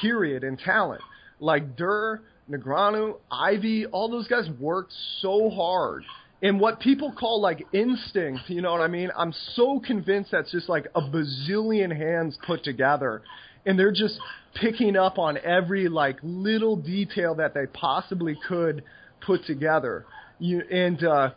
[0.00, 1.02] period, in talent.
[1.40, 6.04] Like Durr, Negreanu, Ivey, all those guys worked so hard.
[6.40, 9.10] And what people call like instinct, you know what I mean?
[9.16, 13.22] I'm so convinced that's just like a bazillion hands put together.
[13.66, 14.18] And they're just
[14.54, 18.82] picking up on every like little detail that they possibly could
[19.24, 20.04] put together.
[20.38, 21.30] You and uh,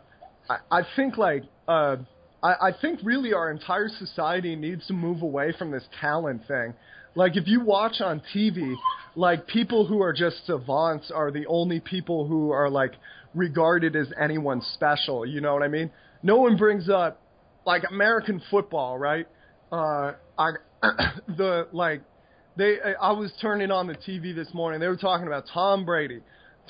[0.48, 1.96] I, I think like uh,
[2.42, 6.74] I, I think really our entire society needs to move away from this talent thing.
[7.14, 8.74] Like if you watch on TV,
[9.14, 12.92] like people who are just savants are the only people who are like
[13.34, 15.26] regarded as anyone special.
[15.26, 15.90] You know what I mean?
[16.22, 17.20] No one brings up
[17.66, 19.26] like American football, right?
[19.70, 20.52] Uh, I
[21.28, 22.02] the like
[22.56, 24.80] they I was turning on the TV this morning.
[24.80, 26.20] They were talking about Tom Brady.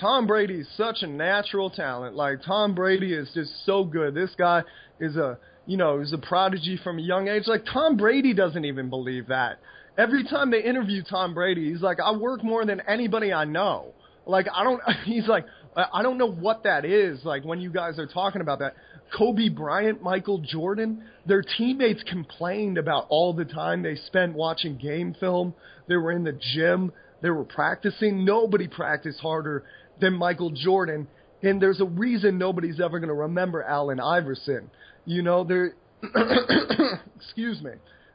[0.01, 2.17] Tom Brady is such a natural talent.
[2.17, 4.15] Like Tom Brady is just so good.
[4.15, 4.63] This guy
[5.01, 7.45] is a you know is a prodigy from a young age.
[7.47, 9.59] Like Tom Brady doesn't even believe that.
[9.99, 13.93] Every time they interview Tom Brady, he's like, I work more than anybody I know.
[14.27, 14.81] Like I don't.
[15.05, 15.45] He's like,
[15.77, 17.25] I don't know what that is.
[17.25, 18.75] Like when you guys are talking about that.
[19.17, 25.15] Kobe Bryant, Michael Jordan, their teammates complained about all the time they spent watching game
[25.19, 25.55] film.
[25.89, 26.93] They were in the gym.
[27.21, 28.25] They were practicing.
[28.25, 29.65] Nobody practiced harder
[30.01, 31.07] than Michael Jordan.
[31.43, 34.71] And there's a reason nobody's ever going to remember Allen Iverson.
[35.05, 35.75] You know, there.
[37.17, 37.71] excuse me,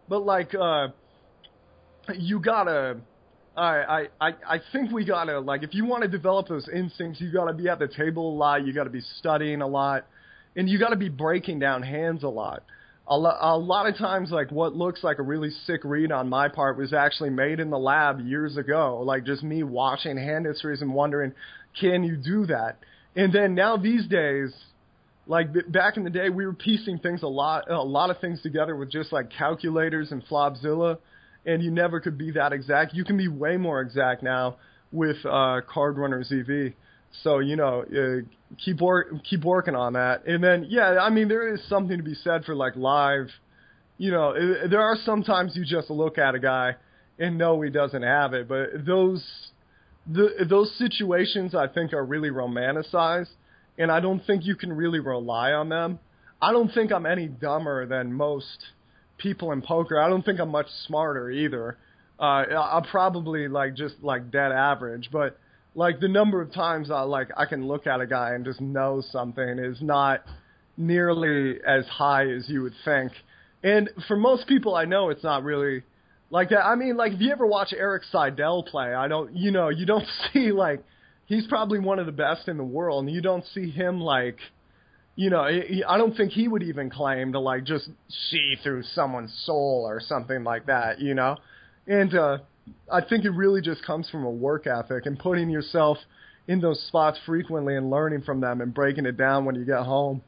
[0.10, 0.90] but like, uh,
[2.16, 2.98] you gotta.
[3.56, 7.32] I, I I think we gotta like if you want to develop those instincts, you
[7.32, 8.64] gotta be at the table a lot.
[8.64, 10.06] You gotta be studying a lot
[10.58, 12.64] and you got to be breaking down hands a lot.
[13.08, 16.28] A, lo- a lot of times, like what looks like a really sick read on
[16.28, 19.02] my part was actually made in the lab years ago.
[19.06, 21.32] Like just me watching hand histories and wondering,
[21.80, 22.80] can you do that?
[23.16, 24.54] And then now these days,
[25.28, 28.42] like back in the day, we were piecing things a lot, a lot of things
[28.42, 30.98] together with just like calculators and Flopzilla,
[31.46, 32.94] and you never could be that exact.
[32.94, 34.58] You can be way more exact now
[34.92, 36.74] with uh, CardRunners EV.
[37.24, 38.26] So you know, uh,
[38.64, 40.26] keep work keep working on that.
[40.26, 43.28] And then yeah, I mean there is something to be said for like live.
[43.98, 46.76] You know, it, there are sometimes you just look at a guy
[47.20, 49.24] and know he doesn't have it, but those
[50.06, 53.30] the those situations I think are really romanticized,
[53.78, 56.00] and I don't think you can really rely on them.
[56.42, 58.66] I don't think I'm any dumber than most
[59.18, 60.00] people in poker.
[60.00, 61.78] I don't think I'm much smarter either.
[62.20, 65.40] Uh, I'll probably like just like dead average, but
[65.78, 68.60] like the number of times I like I can look at a guy and just
[68.60, 70.24] know something is not
[70.76, 73.12] nearly as high as you would think.
[73.64, 75.84] And for most people I know it's not really
[76.32, 76.66] like that.
[76.66, 79.86] I mean, like if you ever watch Erik Seidel play, I don't you know, you
[79.86, 80.84] don't see like
[81.28, 84.40] he's probably one of the best in the world and you don't see him like
[85.16, 87.90] you know, I don't think he would even claim to like just
[88.30, 91.38] see through someone's soul or something like that, you know.
[91.86, 92.38] And uh
[92.92, 95.98] I think it really just comes from a work ethic and putting yourself
[96.48, 99.84] in those spots frequently and learning from them and breaking it down when you get
[99.84, 100.22] home.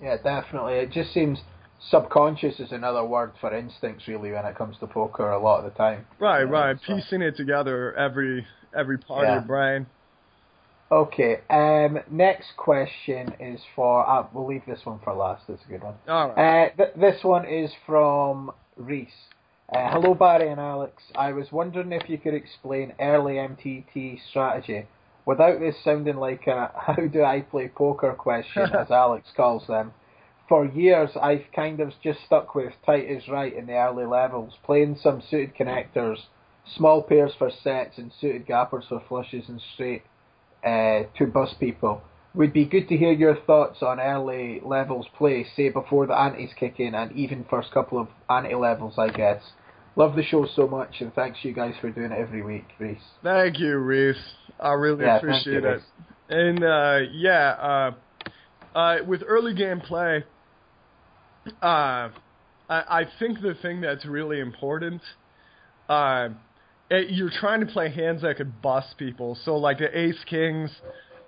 [0.00, 0.74] Yeah, definitely.
[0.74, 1.40] It just seems
[1.88, 5.72] subconscious is another word for instincts really when it comes to poker a lot of
[5.72, 6.06] the time.
[6.18, 6.76] Right, right.
[6.86, 6.94] So.
[6.94, 8.46] Piecing it together every
[8.76, 9.36] every part yeah.
[9.36, 9.86] of your brain.
[10.92, 11.40] Okay.
[11.48, 14.08] Um, next question is for.
[14.08, 15.44] Uh, we'll leave this one for last.
[15.48, 15.94] It's a good one.
[16.08, 16.72] All right.
[16.72, 19.08] Uh, th- this one is from Reese.
[19.72, 21.00] Uh, hello, Barry and Alex.
[21.14, 24.88] I was wondering if you could explain early MTT strategy
[25.24, 29.92] without this sounding like a how do I play poker question, as Alex calls them.
[30.48, 34.54] For years, I've kind of just stuck with tight is right in the early levels,
[34.64, 36.16] playing some suited connectors,
[36.76, 40.02] small pairs for sets, and suited gappers for flushes and straight
[40.64, 42.02] uh, to bust people.
[42.34, 46.54] Would be good to hear your thoughts on early levels play, say before the antes
[46.54, 49.42] kick in, and even first couple of ante levels, I guess.
[50.00, 52.96] Love the show so much, and thanks you guys for doing it every week, Reese.
[53.22, 54.16] Thank you, Reese.
[54.58, 55.82] I really yeah, appreciate you, it.
[56.30, 57.92] And uh, yeah,
[58.74, 60.24] uh, uh, with early game play,
[61.60, 62.10] uh, I,
[62.70, 65.02] I think the thing that's really important,
[65.90, 66.30] uh,
[66.90, 69.36] it, you're trying to play hands that could bust people.
[69.44, 70.70] So like the Ace Kings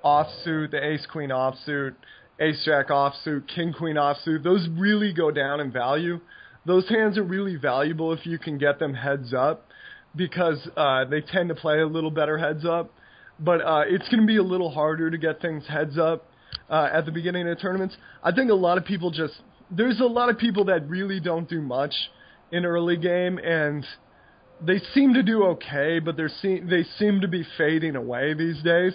[0.03, 1.95] offsuit, the Ace Queen offsuit,
[2.41, 4.43] Ace Jack offsuit, King Queen offsuit.
[4.43, 6.21] Those really go down in value
[6.67, 9.67] those hands are really valuable if you can get them heads up
[10.15, 12.93] because uh, they tend to play a little better heads up.
[13.41, 16.27] But uh, it's going to be a little harder to get things heads up
[16.71, 17.97] uh, at the beginning of tournaments.
[18.23, 19.35] I think a lot of people just
[19.71, 21.95] there's a lot of people that really don't do much
[22.51, 23.87] in early game and
[24.65, 28.63] they seem to do okay, but they're se- they seem to be fading away these
[28.63, 28.93] days.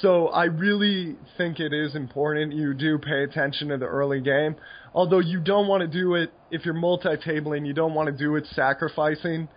[0.00, 4.56] So I really think it is important you do pay attention to the early game.
[4.94, 8.36] Although you don't want to do it if you're multi-tabling, you don't want to do
[8.36, 9.48] it sacrificing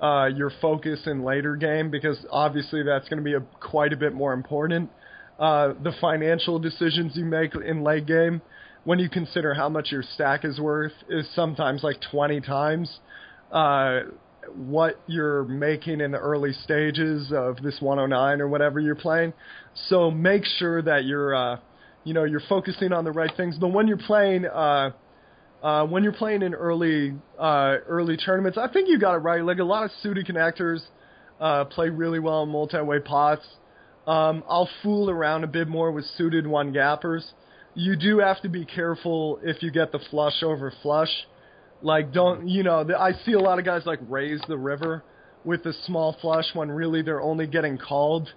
[0.00, 3.96] uh, your focus in later game because obviously that's going to be a, quite a
[3.96, 4.90] bit more important.
[5.38, 8.42] Uh, the financial decisions you make in late game,
[8.84, 12.98] when you consider how much your stack is worth, is sometimes like 20 times.
[13.50, 14.00] Uh,
[14.54, 19.32] what you're making in the early stages of this 109 or whatever you're playing.
[19.88, 21.58] So make sure that you're, uh,
[22.04, 23.56] you know, you're focusing on the right things.
[23.58, 24.90] But when you're playing, uh,
[25.62, 29.44] uh, when you're playing in early, uh, early tournaments, I think you got it right.
[29.44, 30.80] Like a lot of suited connectors,
[31.40, 33.46] uh, play really well in multi-way pots.
[34.06, 37.24] Um, I'll fool around a bit more with suited one gappers.
[37.74, 41.26] You do have to be careful if you get the flush over flush.
[41.82, 42.86] Like, don't you know?
[42.98, 45.02] I see a lot of guys like raise the river
[45.44, 48.28] with a small flush when really they're only getting called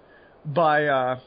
[0.44, 1.20] by uh,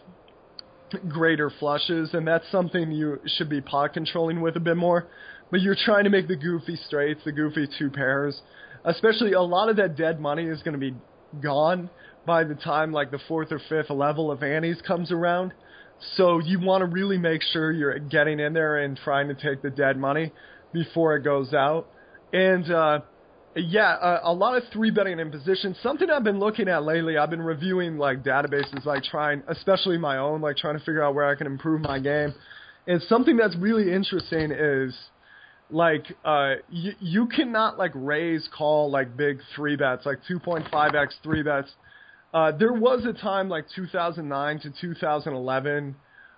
[1.07, 5.07] greater flushes, and that's something you should be pot controlling with a bit more.
[5.51, 8.39] But you're trying to make the goofy straights, the goofy two pairs.
[8.83, 10.95] Especially a lot of that dead money is going to be
[11.41, 11.89] gone
[12.25, 15.53] by the time like the fourth or fifth level of antes comes around.
[16.15, 19.61] So you want to really make sure you're getting in there and trying to take
[19.61, 20.31] the dead money
[20.71, 21.87] before it goes out.
[22.31, 22.99] And uh,
[23.55, 25.75] yeah, uh, a lot of three betting in position.
[25.81, 27.17] Something I've been looking at lately.
[27.17, 31.15] I've been reviewing like databases, like trying, especially my own, like trying to figure out
[31.15, 32.33] where I can improve my game.
[32.87, 34.95] And something that's really interesting is
[35.71, 41.43] like uh you you cannot like raise call like big three bets like 2.5x three
[41.43, 41.69] bets
[42.33, 45.95] uh there was a time like 2009 to 2011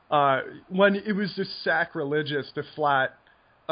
[0.09, 3.20] uh when it was just sacrilegious to flat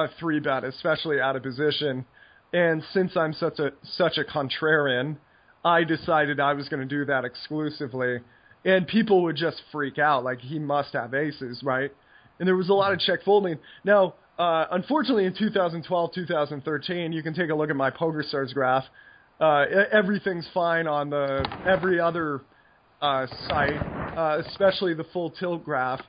[0.05, 2.05] a three bet especially out of position
[2.53, 5.17] and since I'm such a such a contrarian
[5.63, 8.19] I decided I was going to do that exclusively
[8.65, 11.91] and people would just freak out like he must have aces right
[12.39, 17.21] and there was a lot of check folding now uh, unfortunately, in 2012, 2013, you
[17.21, 18.85] can take a look at my PokerStars graph.
[19.39, 22.41] Uh, everything's fine on the every other
[23.01, 23.75] uh, site,
[24.17, 25.99] uh, especially the full tilt graph.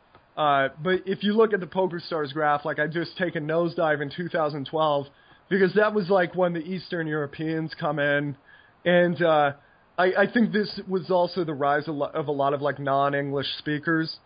[0.40, 4.00] Uh, but if you look at the PokerStars graph, like I just take a nosedive
[4.00, 5.06] in 2012,
[5.50, 8.34] because that was like when the Eastern Europeans come in,
[8.86, 9.52] and uh,
[9.98, 13.48] I, I think this was also the rise of, of a lot of like non-English
[13.58, 14.16] speakers.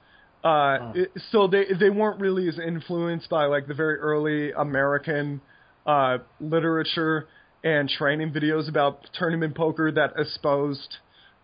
[0.44, 5.40] Uh, it, so they they weren't really as influenced by like the very early American
[5.85, 7.27] uh, literature
[7.64, 10.98] and training videos about tournament poker that espoused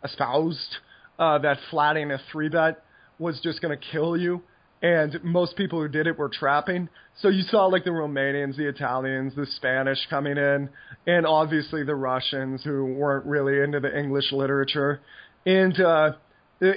[0.05, 0.77] espoused
[1.19, 2.85] uh, that flatting a three bet
[3.19, 4.41] was just going to kill you.
[4.83, 6.89] And most people who did it were trapping.
[7.21, 10.71] So you saw like the Romanians, the Italians, the Spanish coming in,
[11.07, 15.01] and obviously the Russians who weren't really into the English literature.
[15.45, 16.13] And uh,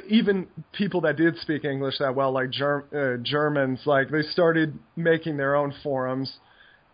[0.10, 4.78] even people that did speak English that well, like Germ- uh, Germans, like they started
[4.98, 6.32] making their own forums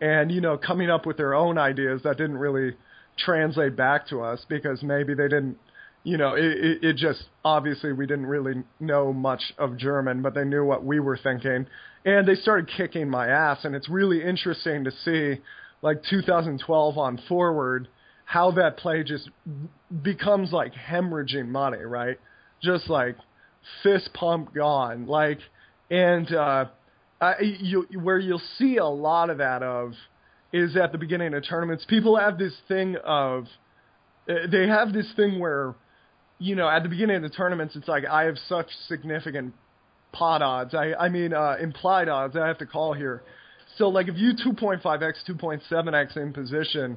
[0.00, 2.76] and you know coming up with their own ideas that didn't really
[3.18, 5.58] translate back to us because maybe they didn't
[6.02, 10.34] you know it, it, it just obviously we didn't really know much of German but
[10.34, 11.66] they knew what we were thinking
[12.04, 15.40] and they started kicking my ass and it's really interesting to see
[15.82, 17.88] like 2012 on forward
[18.24, 19.28] how that play just
[20.02, 22.18] becomes like hemorrhaging money right
[22.62, 23.16] just like
[23.82, 25.06] fist pump gone.
[25.06, 25.38] Like,
[25.90, 26.66] and uh,
[27.20, 29.92] I, you, where you'll see a lot of that of
[30.52, 31.84] is at the beginning of tournaments.
[31.88, 33.44] People have this thing of
[34.28, 35.74] uh, they have this thing where
[36.40, 39.54] you know at the beginning of the tournaments it's like I have such significant
[40.12, 40.74] pot odds.
[40.74, 43.22] I I mean uh, implied odds I have to call here.
[43.76, 46.96] So like if you 2.5x, 2.7x in position,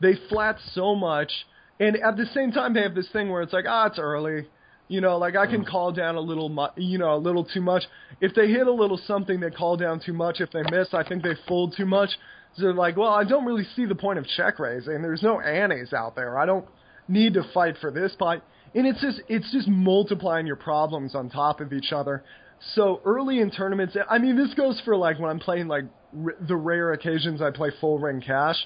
[0.00, 1.30] they flat so much,
[1.78, 4.46] and at the same time they have this thing where it's like ah it's early,
[4.88, 5.68] you know, like I can mm.
[5.68, 7.82] call down a little, mu- you know, a little too much.
[8.20, 10.40] If they hit a little something, they call down too much.
[10.40, 12.10] If they miss, I think they fold too much.
[12.54, 15.02] So they're like, well, I don't really see the point of check raising.
[15.02, 16.38] There's no antes out there.
[16.38, 16.66] I don't
[17.08, 18.42] need to fight for this fight.
[18.76, 22.22] And it's just, it's just multiplying your problems on top of each other.
[22.74, 25.84] So early in tournaments, I mean, this goes for like when I'm playing like
[26.24, 28.56] r- the rare occasions I play full ring cash,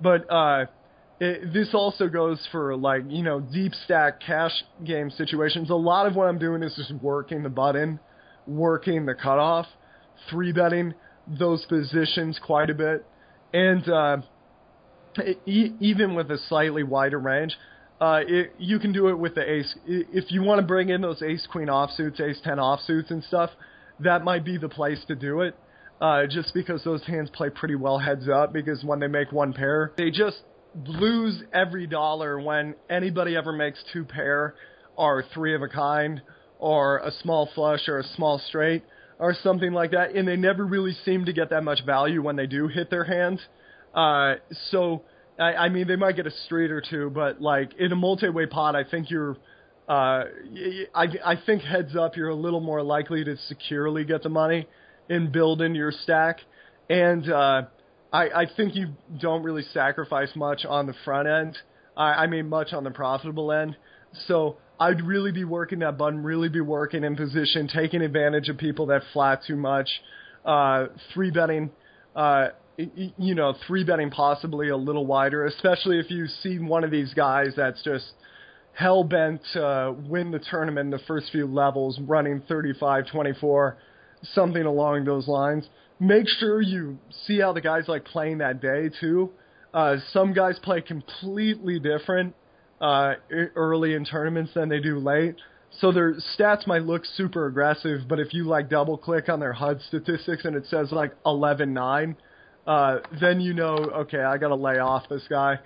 [0.00, 0.66] but uh
[1.20, 4.52] it, this also goes for like you know deep stack cash
[4.84, 5.70] game situations.
[5.70, 7.98] A lot of what I'm doing is just working the button,
[8.46, 9.66] working the cutoff,
[10.30, 10.94] three betting
[11.26, 13.04] those positions quite a bit,
[13.52, 14.16] and uh,
[15.16, 15.38] it,
[15.80, 17.56] even with a slightly wider range,
[18.00, 19.74] uh, it, you can do it with the ace.
[19.86, 23.50] If you want to bring in those ace queen offsuits, ace ten offsuits and stuff,
[24.00, 25.56] that might be the place to do it.
[25.98, 29.54] Uh, just because those hands play pretty well heads up, because when they make one
[29.54, 30.36] pair, they just
[30.84, 34.54] lose every dollar when anybody ever makes two pair
[34.94, 36.20] or three of a kind
[36.58, 38.82] or a small flush or a small straight
[39.18, 42.36] or something like that, and they never really seem to get that much value when
[42.36, 43.40] they do hit their hand.
[43.94, 44.34] Uh,
[44.70, 45.02] so,
[45.38, 48.46] I, I mean, they might get a street or two, but like in a multi-way
[48.46, 49.36] pot, I think you're,
[49.88, 50.24] uh,
[50.94, 54.66] I, I think heads up, you're a little more likely to securely get the money
[55.08, 55.30] in
[55.74, 56.38] your stack.
[56.88, 57.62] And uh,
[58.12, 61.56] I, I think you don't really sacrifice much on the front end
[61.96, 63.76] I, I mean, much on the profitable end.
[64.26, 68.58] So I'd really be working that button, really be working in position, taking advantage of
[68.58, 69.88] people that flat too much,
[70.44, 71.70] uh, three betting,
[72.14, 76.90] uh, you know, three betting possibly a little wider, especially if you see one of
[76.90, 78.12] these guys that's just
[78.74, 83.78] hell bent to win the tournament in the first few levels, running 35 24,
[84.34, 85.66] something along those lines.
[85.98, 89.30] Make sure you see how the guys like playing that day too.
[89.72, 92.34] Uh, some guys play completely different
[92.80, 93.14] uh,
[93.54, 95.36] early in tournaments than they do late.
[95.80, 99.52] So their stats might look super aggressive, but if you like double click on their
[99.52, 102.16] HUD statistics and it says like 11-9,
[102.66, 105.58] uh, then you know, okay, I got to lay off this guy.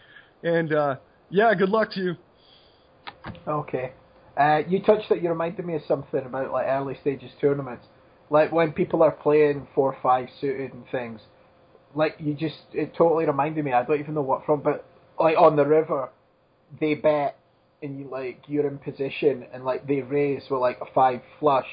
[0.42, 0.96] And uh,
[1.30, 2.14] yeah, good luck to you.
[3.46, 3.92] Okay.
[4.36, 5.22] Uh, you touched that.
[5.22, 7.86] You reminded me of something about like early stages tournaments,
[8.30, 11.20] like when people are playing four five suited and things.
[11.94, 13.72] Like you just, it totally reminded me.
[13.72, 14.86] I don't even know what from, but
[15.18, 16.10] like on the river,
[16.80, 17.36] they bet
[17.82, 21.66] and you like you're in position and like they raise with like a five flush,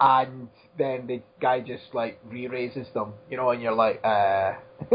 [0.00, 4.52] and then the guy just like re-raises them, you know, and you're like, uh.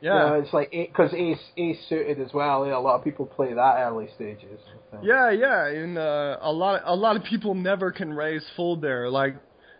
[0.00, 2.64] Yeah, you know, it's like because ace ace suited as well.
[2.66, 4.60] Yeah, a lot of people play that early stages.
[5.02, 8.80] Yeah, yeah, and uh, a lot of, a lot of people never can raise fold
[8.80, 9.10] there.
[9.10, 9.34] Like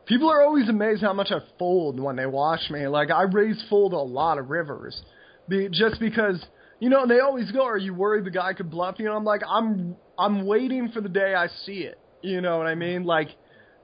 [0.07, 2.89] people are always amazed how much I fold when they watch me.
[2.89, 5.01] Like I raise fold a lot of rivers,
[5.49, 6.45] be, just because
[6.81, 9.25] you know they always go, "Are you worried the guy could bluff you?" And I'm
[9.25, 11.99] like, I'm I'm waiting for the day I see it.
[12.23, 13.05] You know what I mean?
[13.05, 13.29] Like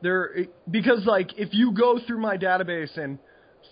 [0.05, 3.18] there because like if you go through my database and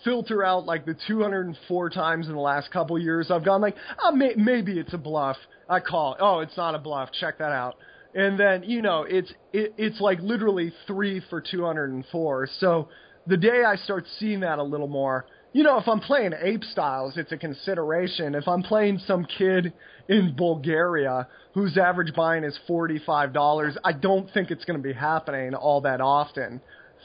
[0.03, 4.11] filter out like the 204 times in the last couple years I've gone like, oh,
[4.11, 5.37] may- maybe it's a bluff.
[5.69, 6.17] I call it.
[6.19, 7.09] Oh, it's not a bluff.
[7.17, 7.77] Check that out.
[8.13, 12.49] And then you know it's it, it's like literally three for 204.
[12.59, 12.89] So
[13.25, 16.63] the day I start seeing that a little more, you know, if I'm playing ape
[16.63, 18.35] styles, it's a consideration.
[18.35, 19.71] If I'm playing some kid
[20.09, 25.53] in Bulgaria whose average buy-in is $45, I don't think it's going to be happening
[25.53, 26.59] all that often.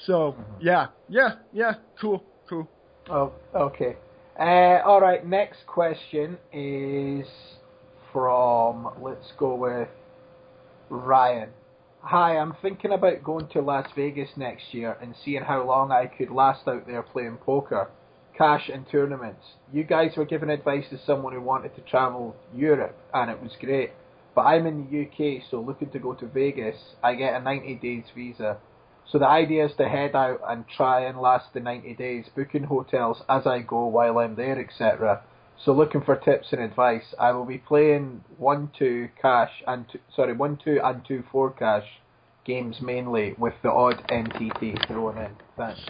[0.07, 2.69] So, yeah, yeah, yeah, cool, cool.
[3.11, 3.97] Oh, okay.
[4.39, 5.27] Uh, all right.
[5.27, 7.27] Next question is
[8.13, 8.89] from.
[9.01, 9.89] Let's go with
[10.89, 11.51] Ryan.
[12.01, 16.07] Hi, I'm thinking about going to Las Vegas next year and seeing how long I
[16.07, 17.91] could last out there playing poker,
[18.39, 19.45] cash, and tournaments.
[19.73, 23.53] You guys were giving advice to someone who wanted to travel Europe, and it was
[23.61, 23.91] great.
[24.35, 26.77] But I'm in the UK, so looking to go to Vegas.
[27.03, 28.59] I get a 90 days visa
[29.11, 32.65] so the idea is to head out and try and last the 90 days, booking
[32.65, 35.23] hotels as I go while I'm there, etc.
[35.65, 37.15] So looking for tips and advice.
[37.19, 41.51] I will be playing one two cash and two, sorry one two and two four
[41.51, 41.87] cash
[42.45, 45.35] games mainly with the odd MTT thrown in.
[45.57, 45.81] Thanks.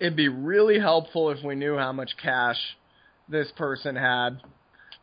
[0.00, 2.56] It'd be really helpful if we knew how much cash
[3.28, 4.40] this person had.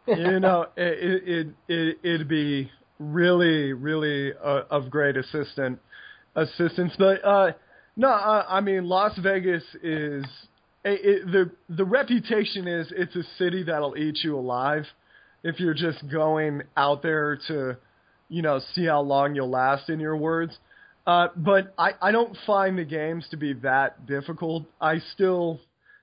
[0.07, 5.79] you know, it it it it'd be really really uh, of great assistance
[6.35, 6.93] assistance.
[6.97, 7.51] But uh,
[7.95, 10.25] no, uh, I mean Las Vegas is
[10.83, 14.85] it, it, the the reputation is it's a city that'll eat you alive
[15.43, 17.77] if you're just going out there to
[18.29, 19.89] you know see how long you'll last.
[19.89, 20.57] In your words.
[21.05, 24.65] Uh, but I, I don't find the games to be that difficult.
[24.79, 25.59] I still,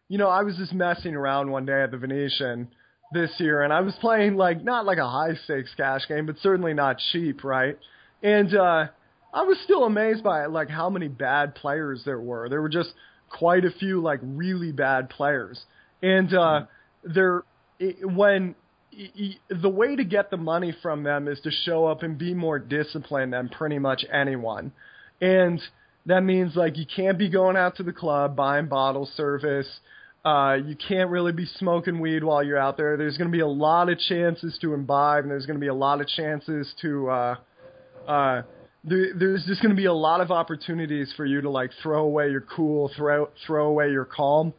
[0.09, 2.69] you know, I was just messing around one day at the Venetian
[3.13, 6.37] this year, and I was playing like not like a high stakes cash game, but
[6.43, 7.79] certainly not cheap, right?
[8.23, 8.87] And uh,
[9.33, 12.49] I was still amazed by it, like how many bad players there were.
[12.49, 12.91] There were just
[13.31, 15.61] quite a few like really bad players,
[16.03, 16.63] and uh,
[17.05, 17.45] there
[18.03, 18.57] when
[19.49, 22.59] the way to get the money from them is to show up and be more
[22.59, 24.73] disciplined than pretty much anyone,
[25.21, 25.61] and
[26.07, 29.69] that means like you can't be going out to the club buying bottle service.
[30.25, 32.97] Uh, you can't really be smoking weed while you're out there.
[32.97, 35.69] There's going to be a lot of chances to imbibe, and there's going to be
[35.69, 37.37] a lot of chances to uh,
[38.07, 38.43] uh,
[38.85, 42.05] there, there's just going to be a lot of opportunities for you to like throw
[42.05, 44.53] away your cool, throw throw away your calm,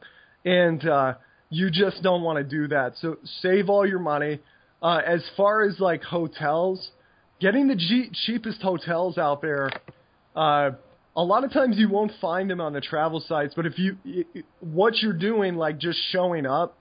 [0.45, 1.13] and uh,
[1.49, 2.93] you just don't want to do that.
[3.01, 4.39] So save all your money.
[4.81, 6.91] Uh, as far as like hotels,
[7.41, 9.69] getting the cheapest hotels out there,
[10.39, 10.71] uh,
[11.17, 13.53] a lot of times you won't find them on the travel sites.
[13.55, 13.97] But if you
[14.61, 16.77] what you're doing, like just showing up,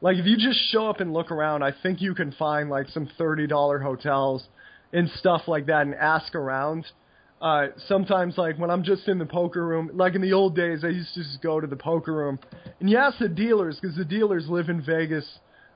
[0.00, 2.88] like if you just show up and look around, I think you can find like
[2.88, 4.44] some thirty dollar hotels
[4.94, 6.86] and stuff like that and ask around.
[7.42, 10.82] Uh, sometimes, like when I'm just in the poker room, like in the old days,
[10.82, 12.38] I used to just go to the poker room
[12.80, 15.26] and you ask the dealers because the dealers live in Vegas.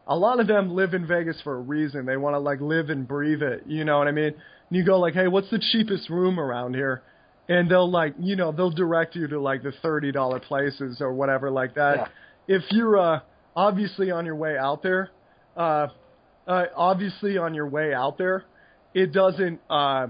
[0.06, 2.06] A lot of them live in Vegas for a reason.
[2.06, 3.64] They want to like live and breathe it.
[3.66, 4.32] You know what I mean?
[4.68, 7.02] And you go like, hey, what's the cheapest room around here?
[7.48, 11.12] And they'll like, you know, they'll direct you to like the thirty dollar places or
[11.12, 11.96] whatever like that.
[12.48, 12.56] Yeah.
[12.56, 13.20] If you're uh,
[13.54, 15.10] obviously on your way out there,
[15.56, 15.88] uh,
[16.46, 18.44] uh, obviously on your way out there,
[18.94, 19.60] it doesn't.
[19.70, 20.08] Uh,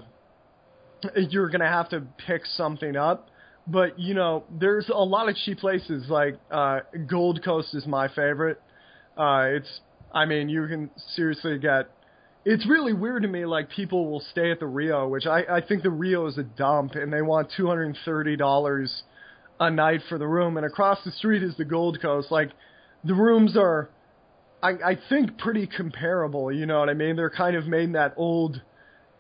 [1.15, 3.29] you're gonna have to pick something up,
[3.67, 6.09] but you know, there's a lot of cheap places.
[6.09, 8.61] Like uh, Gold Coast is my favorite.
[9.17, 9.81] Uh, it's,
[10.13, 11.91] I mean, you can seriously get.
[12.49, 13.45] It's really weird to me.
[13.45, 16.45] Like people will stay at the Rio, which I I think the Rio is a
[16.45, 19.03] dump, and they want two hundred and thirty dollars
[19.59, 22.31] a night for the room, and across the street is the Gold Coast.
[22.31, 22.51] Like
[23.03, 23.91] the rooms are,
[24.63, 26.53] I I think pretty comparable.
[26.53, 27.17] You know what I mean?
[27.17, 28.63] They're kind of made in that old,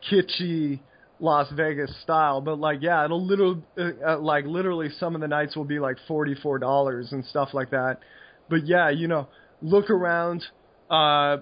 [0.08, 0.78] kitschy
[1.18, 5.28] Las Vegas style, but like yeah, it'll little uh, uh, like literally some of the
[5.28, 7.98] nights will be like forty four dollars and stuff like that.
[8.48, 9.26] But yeah, you know,
[9.62, 10.44] look around,
[10.88, 11.38] uh,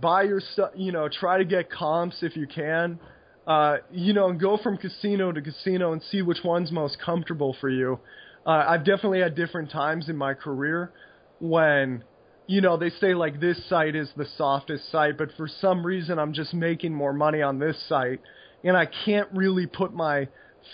[0.00, 0.70] buy your stuff.
[0.76, 2.98] You know, try to get comps if you can.
[3.46, 7.56] Uh, you know, and go from casino to casino and see which one's most comfortable
[7.60, 7.98] for you.
[8.46, 10.92] Uh, I've definitely had different times in my career
[11.40, 12.04] when,
[12.46, 16.18] you know, they say like this site is the softest site, but for some reason
[16.18, 18.20] I'm just making more money on this site,
[18.62, 20.28] and I can't really put my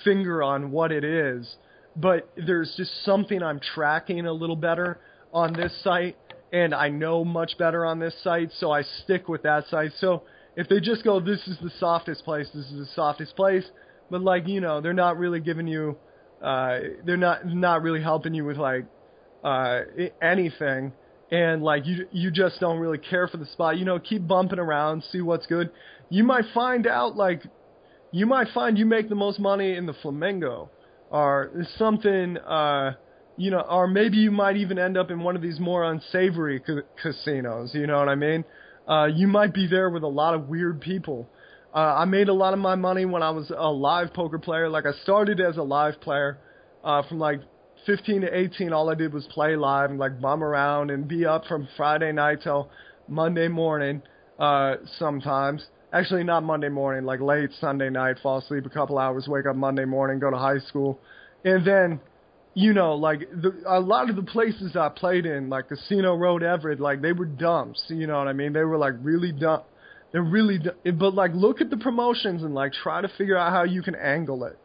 [0.05, 1.57] finger on what it is,
[1.95, 4.99] but there's just something I'm tracking a little better
[5.33, 6.17] on this site,
[6.57, 9.93] and I know much better on this site, so I stick with that site.
[9.99, 10.23] So
[10.57, 13.65] if they just go, this is the softest place, this is the softest place,
[14.11, 15.97] but like you know, they're not really giving you
[16.43, 18.85] uh, they're not not really helping you with like
[19.45, 19.81] uh,
[20.23, 20.93] anything,
[21.31, 23.79] and like you you just don't really care for the spot.
[23.79, 25.71] You know, keep bumping around, see what's good.
[26.09, 27.43] You might find out like
[28.13, 30.71] you might find you make the most money in the Flamingo,
[31.11, 32.37] or something.
[32.39, 32.93] Uh,
[33.37, 36.61] you know, or maybe you might even end up in one of these more unsavory
[36.61, 37.75] ca- casinos.
[37.75, 38.45] You know what I mean?
[38.89, 41.29] Uh, you might be there with a lot of weird people
[41.77, 44.67] uh, I made a lot of my money when I was a live poker player.
[44.67, 46.39] Like I started as a live player.
[46.83, 47.41] Uh, from like
[47.85, 51.27] 15 to 18, all I did was play live and like bum around and be
[51.27, 52.71] up from Friday night till
[53.09, 54.01] Monday morning.
[54.39, 59.27] Uh, sometimes, actually not Monday morning, like late Sunday night, fall asleep a couple hours,
[59.29, 60.99] wake up Monday morning, go to high school,
[61.45, 62.01] and then
[62.59, 66.43] you know, like the, a lot of the places I played in, like Casino Road
[66.43, 67.85] Everett, like they were dumps.
[67.89, 68.55] You know what I mean?
[68.55, 69.61] They were like really dumb
[70.11, 70.59] They're really,
[70.99, 73.95] but like look at the promotions and like try to figure out how you can
[73.95, 74.59] angle it.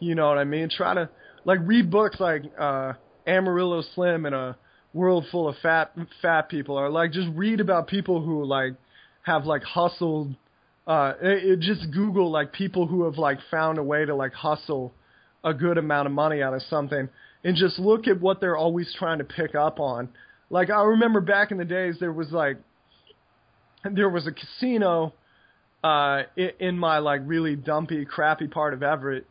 [0.00, 0.70] You know what I mean?
[0.74, 1.10] Try to
[1.44, 2.94] like read books like uh
[3.26, 4.56] Amarillo Slim and a
[4.94, 8.72] world full of fat fat people, or like just read about people who like
[9.22, 10.34] have like hustled.
[10.86, 14.32] Uh, it, it just Google like people who have like found a way to like
[14.32, 14.94] hustle
[15.44, 17.08] a good amount of money out of something,
[17.44, 20.08] and just look at what they're always trying to pick up on.
[20.50, 22.56] Like I remember back in the days, there was like
[23.92, 25.12] there was a casino
[25.82, 26.22] uh
[26.58, 29.26] in, my like really dumpy crappy part of Everett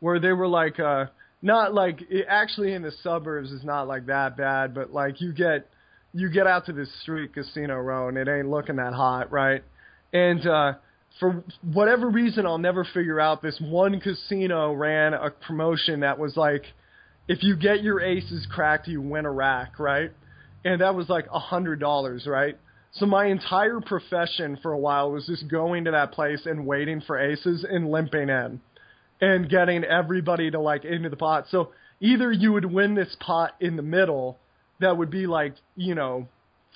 [0.00, 1.06] where they were like uh
[1.40, 5.32] not like it, actually in the suburbs is not like that bad but like you
[5.32, 5.66] get
[6.12, 9.62] you get out to this street casino row and it ain't looking that hot right
[10.12, 10.74] and uh
[11.18, 16.36] for whatever reason I'll never figure out this one casino ran a promotion that was
[16.36, 16.64] like
[17.28, 20.10] if you get your aces cracked you win a rack right
[20.64, 22.58] and that was like a hundred dollars right
[22.92, 27.00] so my entire profession for a while was just going to that place and waiting
[27.00, 28.60] for aces and limping in
[29.20, 31.46] and getting everybody to like into the pot.
[31.50, 31.70] So
[32.00, 34.38] either you would win this pot in the middle
[34.80, 36.28] that would be like, you know,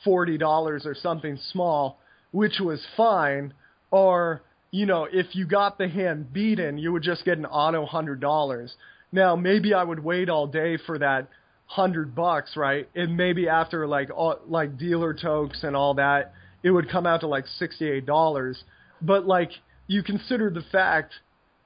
[0.05, 1.99] $40 or something small,
[2.33, 3.55] which was fine,
[3.91, 7.87] or you know, if you got the hand beaten, you would just get an auto
[7.87, 8.71] $100.
[9.13, 11.29] Now, maybe I would wait all day for that
[11.69, 12.89] hundred bucks, right?
[12.95, 16.33] And maybe after like all, like dealer tokes and all that,
[16.63, 18.63] it would come out to like sixty eight dollars.
[19.01, 19.51] But like
[19.87, 21.15] you consider the fact,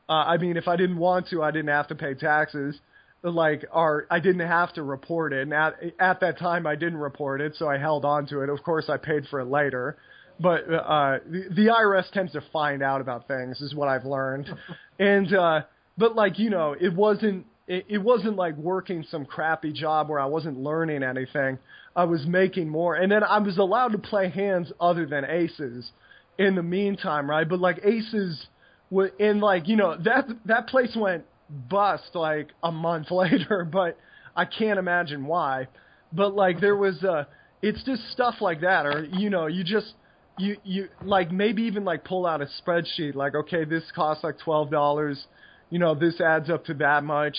[0.09, 2.79] uh, I mean, if I didn't want to, I didn't have to pay taxes.
[3.25, 5.43] Like, or I didn't have to report it.
[5.43, 8.49] And at at that time, I didn't report it, so I held on to it.
[8.49, 9.97] Of course, I paid for it later.
[10.41, 14.49] But uh, the, the IRS tends to find out about things, is what I've learned.
[14.99, 15.63] and uh,
[15.97, 20.21] but like you know, it wasn't it, it wasn't like working some crappy job where
[20.21, 21.59] I wasn't learning anything.
[21.95, 25.91] I was making more, and then I was allowed to play hands other than aces
[26.39, 27.49] in the meantime, right?
[27.49, 28.47] But like aces,
[29.19, 31.25] in like you know that that place went
[31.69, 33.99] bust like a month later, but
[34.35, 35.69] I can't imagine why.
[36.13, 37.25] But like there was uh
[37.61, 39.95] it's just stuff like that, or you know you just
[40.39, 44.39] you you like maybe even like pull out a spreadsheet like okay this costs like
[44.39, 45.27] twelve dollars
[45.73, 47.35] you know, this adds up to that much,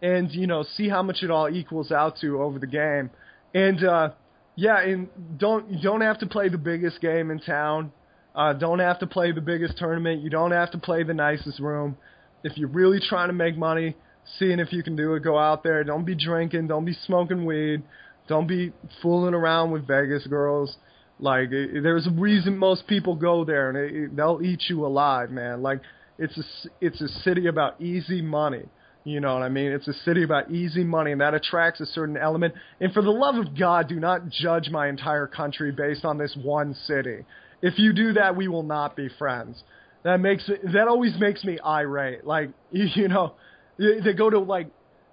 [0.00, 3.10] and you know, see how much it all equals out to over the game.
[3.54, 4.10] And uh,
[4.54, 7.90] yeah, and don't you don't have to play the biggest game in town.
[8.36, 10.22] Uh, don't have to play the biggest tournament.
[10.22, 11.96] You don't have to play the nicest room.
[12.44, 13.96] If you're really trying to make money,
[14.38, 15.82] seeing if you can do it, go out there.
[15.82, 16.68] Don't be drinking.
[16.68, 17.82] Don't be smoking weed.
[18.28, 18.72] Don't be
[19.02, 20.76] fooling around with Vegas girls.
[21.18, 25.32] Like there's a reason most people go there, and it, it, they'll eat you alive,
[25.32, 25.62] man.
[25.62, 25.80] Like
[26.18, 26.42] it's a
[26.80, 28.64] it's a city about easy money.
[29.04, 29.72] You know what I mean?
[29.72, 32.54] It's a city about easy money, and that attracts a certain element.
[32.80, 36.36] And for the love of God, do not judge my entire country based on this
[36.40, 37.24] one city.
[37.62, 39.62] If you do that, we will not be friends.
[40.04, 42.24] That makes that always makes me irate.
[42.24, 43.34] Like you, you know,
[43.78, 44.68] they go to like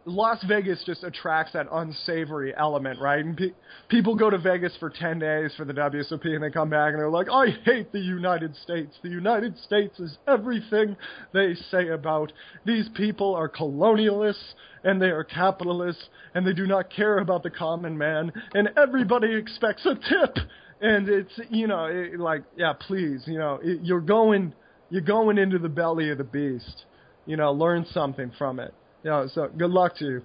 [0.06, 3.24] Las Vegas just attracts that unsavory element, right?
[3.24, 3.54] And pe-
[3.90, 7.00] people go to Vegas for 10 days for the WSOP and they come back and
[7.00, 8.96] they're like, I hate the United States.
[9.04, 10.96] The United States is everything
[11.34, 12.32] they say about.
[12.66, 17.50] These people are colonialists and they are capitalists and they do not care about the
[17.50, 20.38] common man and everybody expects a tip.
[20.82, 24.54] And it's, you know, it, like, yeah, please, you know, it, you're going,
[24.90, 26.86] you're going into the belly of the beast.
[27.26, 28.74] You know, learn something from it.
[29.04, 30.22] Yeah, so good luck to you.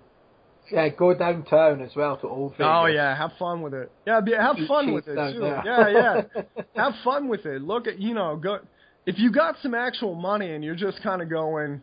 [0.70, 2.66] Yeah, go downtown as well to Old Vegas.
[2.68, 3.92] Oh yeah, have fun with it.
[4.06, 5.40] Yeah, be, have Eat fun with it too.
[5.40, 5.62] there.
[5.64, 6.62] Yeah, yeah.
[6.82, 7.60] have fun with it.
[7.62, 8.60] Look at you know go
[9.06, 11.82] if you got some actual money and you're just kind of going,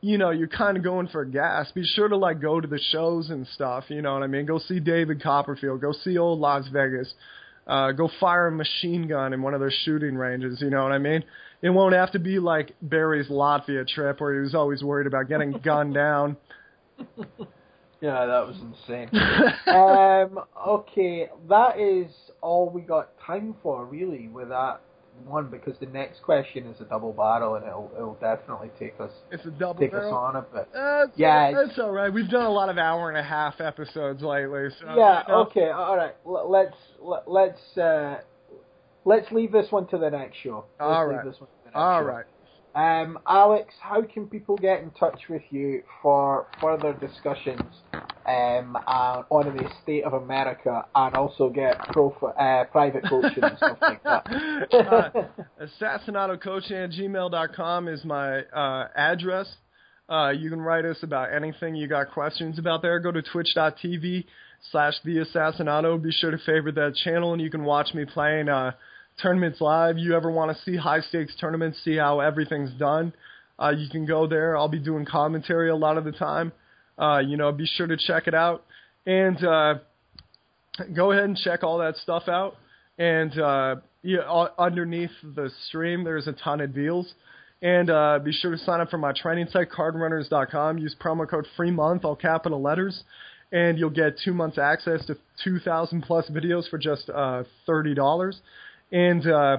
[0.00, 1.70] you know, you're kind of going for gas.
[1.72, 3.84] Be sure to like go to the shows and stuff.
[3.88, 4.46] You know what I mean?
[4.46, 5.80] Go see David Copperfield.
[5.82, 7.12] Go see old Las Vegas.
[7.66, 10.60] Uh, go fire a machine gun in one of their shooting ranges.
[10.60, 11.22] You know what I mean?
[11.62, 15.28] It won't have to be like Barry's Latvia trip where he was always worried about
[15.28, 16.36] getting gunned down.
[18.00, 19.10] Yeah, that was insane.
[19.66, 24.80] um, okay, that is all we got time for, really, with that
[25.26, 29.10] one, because the next question is a double barrel, and it'll it'll definitely take us
[29.30, 30.66] It's a double take us on a bit.
[30.74, 32.10] Uh, it's- Yeah, it's- that's all right.
[32.10, 34.68] We've done a lot of hour and a half episodes lately.
[34.80, 35.22] So, yeah.
[35.26, 35.40] you know.
[35.42, 35.68] Okay.
[35.68, 36.14] All right.
[36.24, 38.20] L- let's let, let's uh,
[39.04, 40.64] let's leave this one to the next show.
[40.78, 41.24] Let's All leave right.
[41.26, 42.06] This one to the next All show.
[42.06, 42.24] right.
[42.72, 49.24] Um, Alex, how can people get in touch with you for further discussions um, on,
[49.28, 54.02] on the state of America and also get pro, uh, private coaching and stuff like
[54.04, 54.68] that?
[54.72, 59.52] uh, assassinatocoaching at gmail.com is my uh, address.
[60.08, 63.00] Uh, you can write us about anything you got questions about there.
[63.00, 64.26] Go to twitch.tv
[64.70, 66.00] slash the assassinato.
[66.00, 68.72] Be sure to favorite that channel and you can watch me playing uh,
[69.22, 69.98] tournaments live.
[69.98, 73.12] You ever want to see high stakes tournaments, see how everything's done,
[73.60, 74.56] uh, you can go there.
[74.56, 76.52] I'll be doing commentary a lot of the time.
[76.98, 78.64] Uh, you know, be sure to check it out.
[79.06, 79.74] And uh,
[80.94, 82.56] go ahead and check all that stuff out.
[82.98, 87.12] And uh, yeah, underneath the stream, there's a ton of deals.
[87.62, 90.78] And uh, be sure to sign up for my training site, cardrunners.com.
[90.78, 93.02] Use promo code free month, all capital letters,
[93.52, 98.34] and you'll get two months access to 2,000 plus videos for just uh, $30.
[98.92, 99.58] And uh,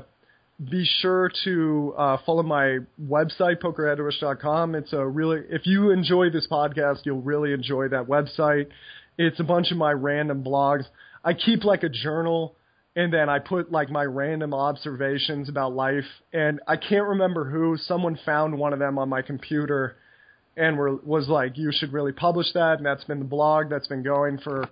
[0.70, 4.76] be sure to uh, follow my website, pokerheadrush.com.
[4.76, 8.68] It's a really, if you enjoy this podcast, you'll really enjoy that website.
[9.18, 10.84] It's a bunch of my random blogs.
[11.24, 12.56] I keep like a journal
[12.96, 16.06] and then I put like my random observations about life.
[16.34, 17.78] And I can't remember who.
[17.78, 19.96] Someone found one of them on my computer
[20.58, 22.78] and were, was like, you should really publish that.
[22.78, 24.68] And that's been the blog that's been going for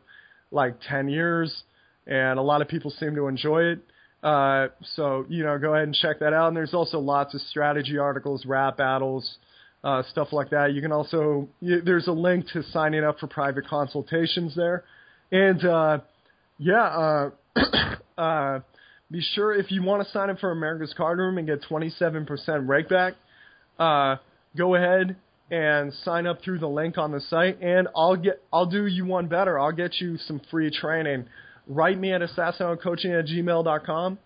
[0.51, 1.64] like 10 years.
[2.05, 3.80] And a lot of people seem to enjoy it.
[4.22, 6.50] Uh, so, you know, go ahead and check that out.
[6.50, 9.38] And there's also lots of strategy articles, rap battles,
[9.84, 10.74] uh, stuff like that.
[10.74, 14.84] You can also, you, there's a link to signing up for private consultations there.
[15.32, 16.00] And, uh,
[16.58, 17.62] yeah, uh,
[18.22, 18.60] uh,
[19.10, 23.16] be sure if you want to sign up for Americas Cardroom and get 27% rakeback,
[23.80, 24.18] uh,
[24.56, 25.16] go ahead
[25.52, 29.06] and sign up through the link on the site, and I'll get I'll do you
[29.06, 29.60] one better.
[29.60, 31.26] I'll get you some free training.
[31.70, 34.18] Write me at assassinatocoaching at gmail.com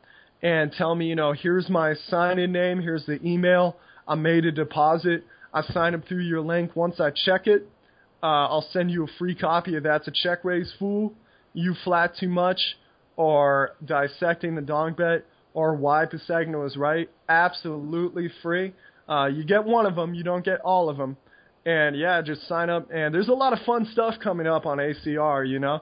[0.41, 3.76] and tell me, you know, here's my sign-in name, here's the email.
[4.08, 5.26] I made a deposit.
[5.54, 6.74] I signed up through your link.
[6.76, 7.68] Once I check it,
[8.24, 11.14] uh, I'll send you a free copy of That's a Check Raise Fool,
[11.54, 12.62] You Flat Too Much,
[13.18, 17.10] or Dissecting the Donk Bet, or Why Pisagno is Right.
[17.28, 18.74] Absolutely free.
[19.08, 21.18] Uh, you get one of them, you don't get all of them.
[21.66, 22.89] And yeah, just sign up.
[22.94, 25.82] And there's a lot of fun stuff coming up on ACR, you know.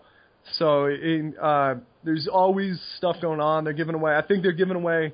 [0.58, 3.64] So in, uh, there's always stuff going on.
[3.64, 4.16] They're giving away.
[4.16, 5.14] I think they're giving away.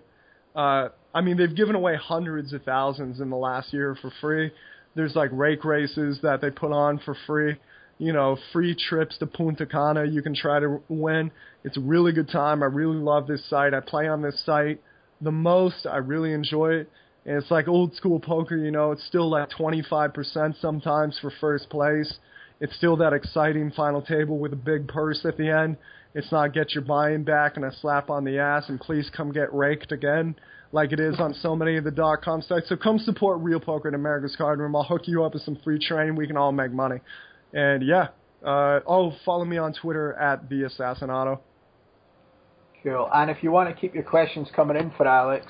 [0.56, 4.52] Uh, I mean, they've given away hundreds of thousands in the last year for free.
[4.96, 7.58] There's like rake races that they put on for free.
[8.00, 11.32] You know, free trips to Punta Cana you can try to win.
[11.64, 12.62] It's a really good time.
[12.62, 13.74] I really love this site.
[13.74, 14.82] I play on this site
[15.22, 15.86] the most.
[15.86, 16.90] I really enjoy it.
[17.26, 21.70] And it's like old school poker, you know, it's still like 25% sometimes for first
[21.70, 22.14] place.
[22.60, 25.78] It's still that exciting final table with a big purse at the end.
[26.14, 29.32] It's not get your buy-in back and a slap on the ass and please come
[29.32, 30.36] get raked again
[30.72, 32.70] like it is on so many of the dot com sites.
[32.70, 34.76] So come support Real Poker in Americas Cardroom.
[34.76, 36.16] I'll hook you up with some free training.
[36.16, 36.98] We can all make money.
[37.54, 38.10] And yeah,
[38.46, 41.40] uh, oh, follow me on Twitter at the Assassinato.
[42.84, 43.10] Cool.
[43.14, 45.46] And if you want to keep your questions coming in for Alex,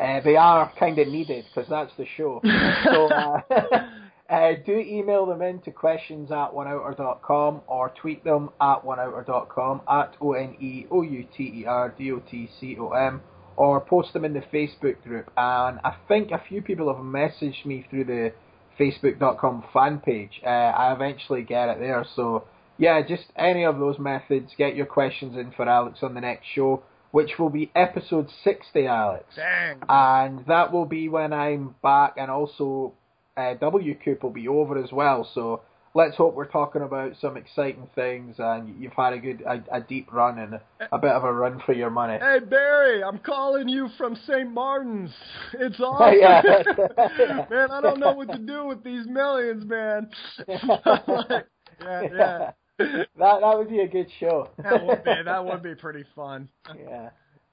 [0.00, 2.40] uh, they are kind of needed because that's the show.
[2.84, 3.40] so uh,
[4.32, 10.16] uh, do email them in to questions at oneouter.com or tweet them at oneouter.com at
[10.22, 13.20] O N E O U T E R D O T C O M
[13.56, 15.30] or post them in the Facebook group.
[15.36, 18.32] And I think a few people have messaged me through the
[18.80, 20.40] facebook.com fan page.
[20.42, 22.06] Uh, I eventually get it there.
[22.16, 22.44] So,
[22.78, 24.52] yeah, just any of those methods.
[24.56, 28.86] Get your questions in for Alex on the next show, which will be episode 60,
[28.86, 29.24] Alex.
[29.36, 29.82] Dang.
[29.90, 32.94] And that will be when I'm back, and also
[33.36, 35.28] uh, WCOOP will be over as well.
[35.34, 35.62] So,
[35.94, 39.80] let's hope we're talking about some exciting things and you've had a good a, a,
[39.80, 40.58] deep run and
[40.90, 42.18] a bit of a run for your money.
[42.18, 44.50] Hey Barry, I'm calling you from St.
[44.50, 45.10] Martin's.
[45.54, 47.46] It's awesome.
[47.50, 50.08] man, I don't know what to do with these millions, man.
[50.48, 51.46] like,
[51.80, 52.50] yeah, yeah.
[52.78, 54.48] That that would be a good show.
[54.62, 56.48] that would be that would be pretty fun.
[56.76, 57.10] Yeah.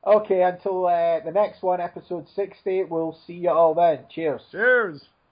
[0.07, 4.05] Okay, until uh, the next one, episode 60, we'll see you all then.
[4.09, 4.41] Cheers.
[4.49, 5.03] Cheers.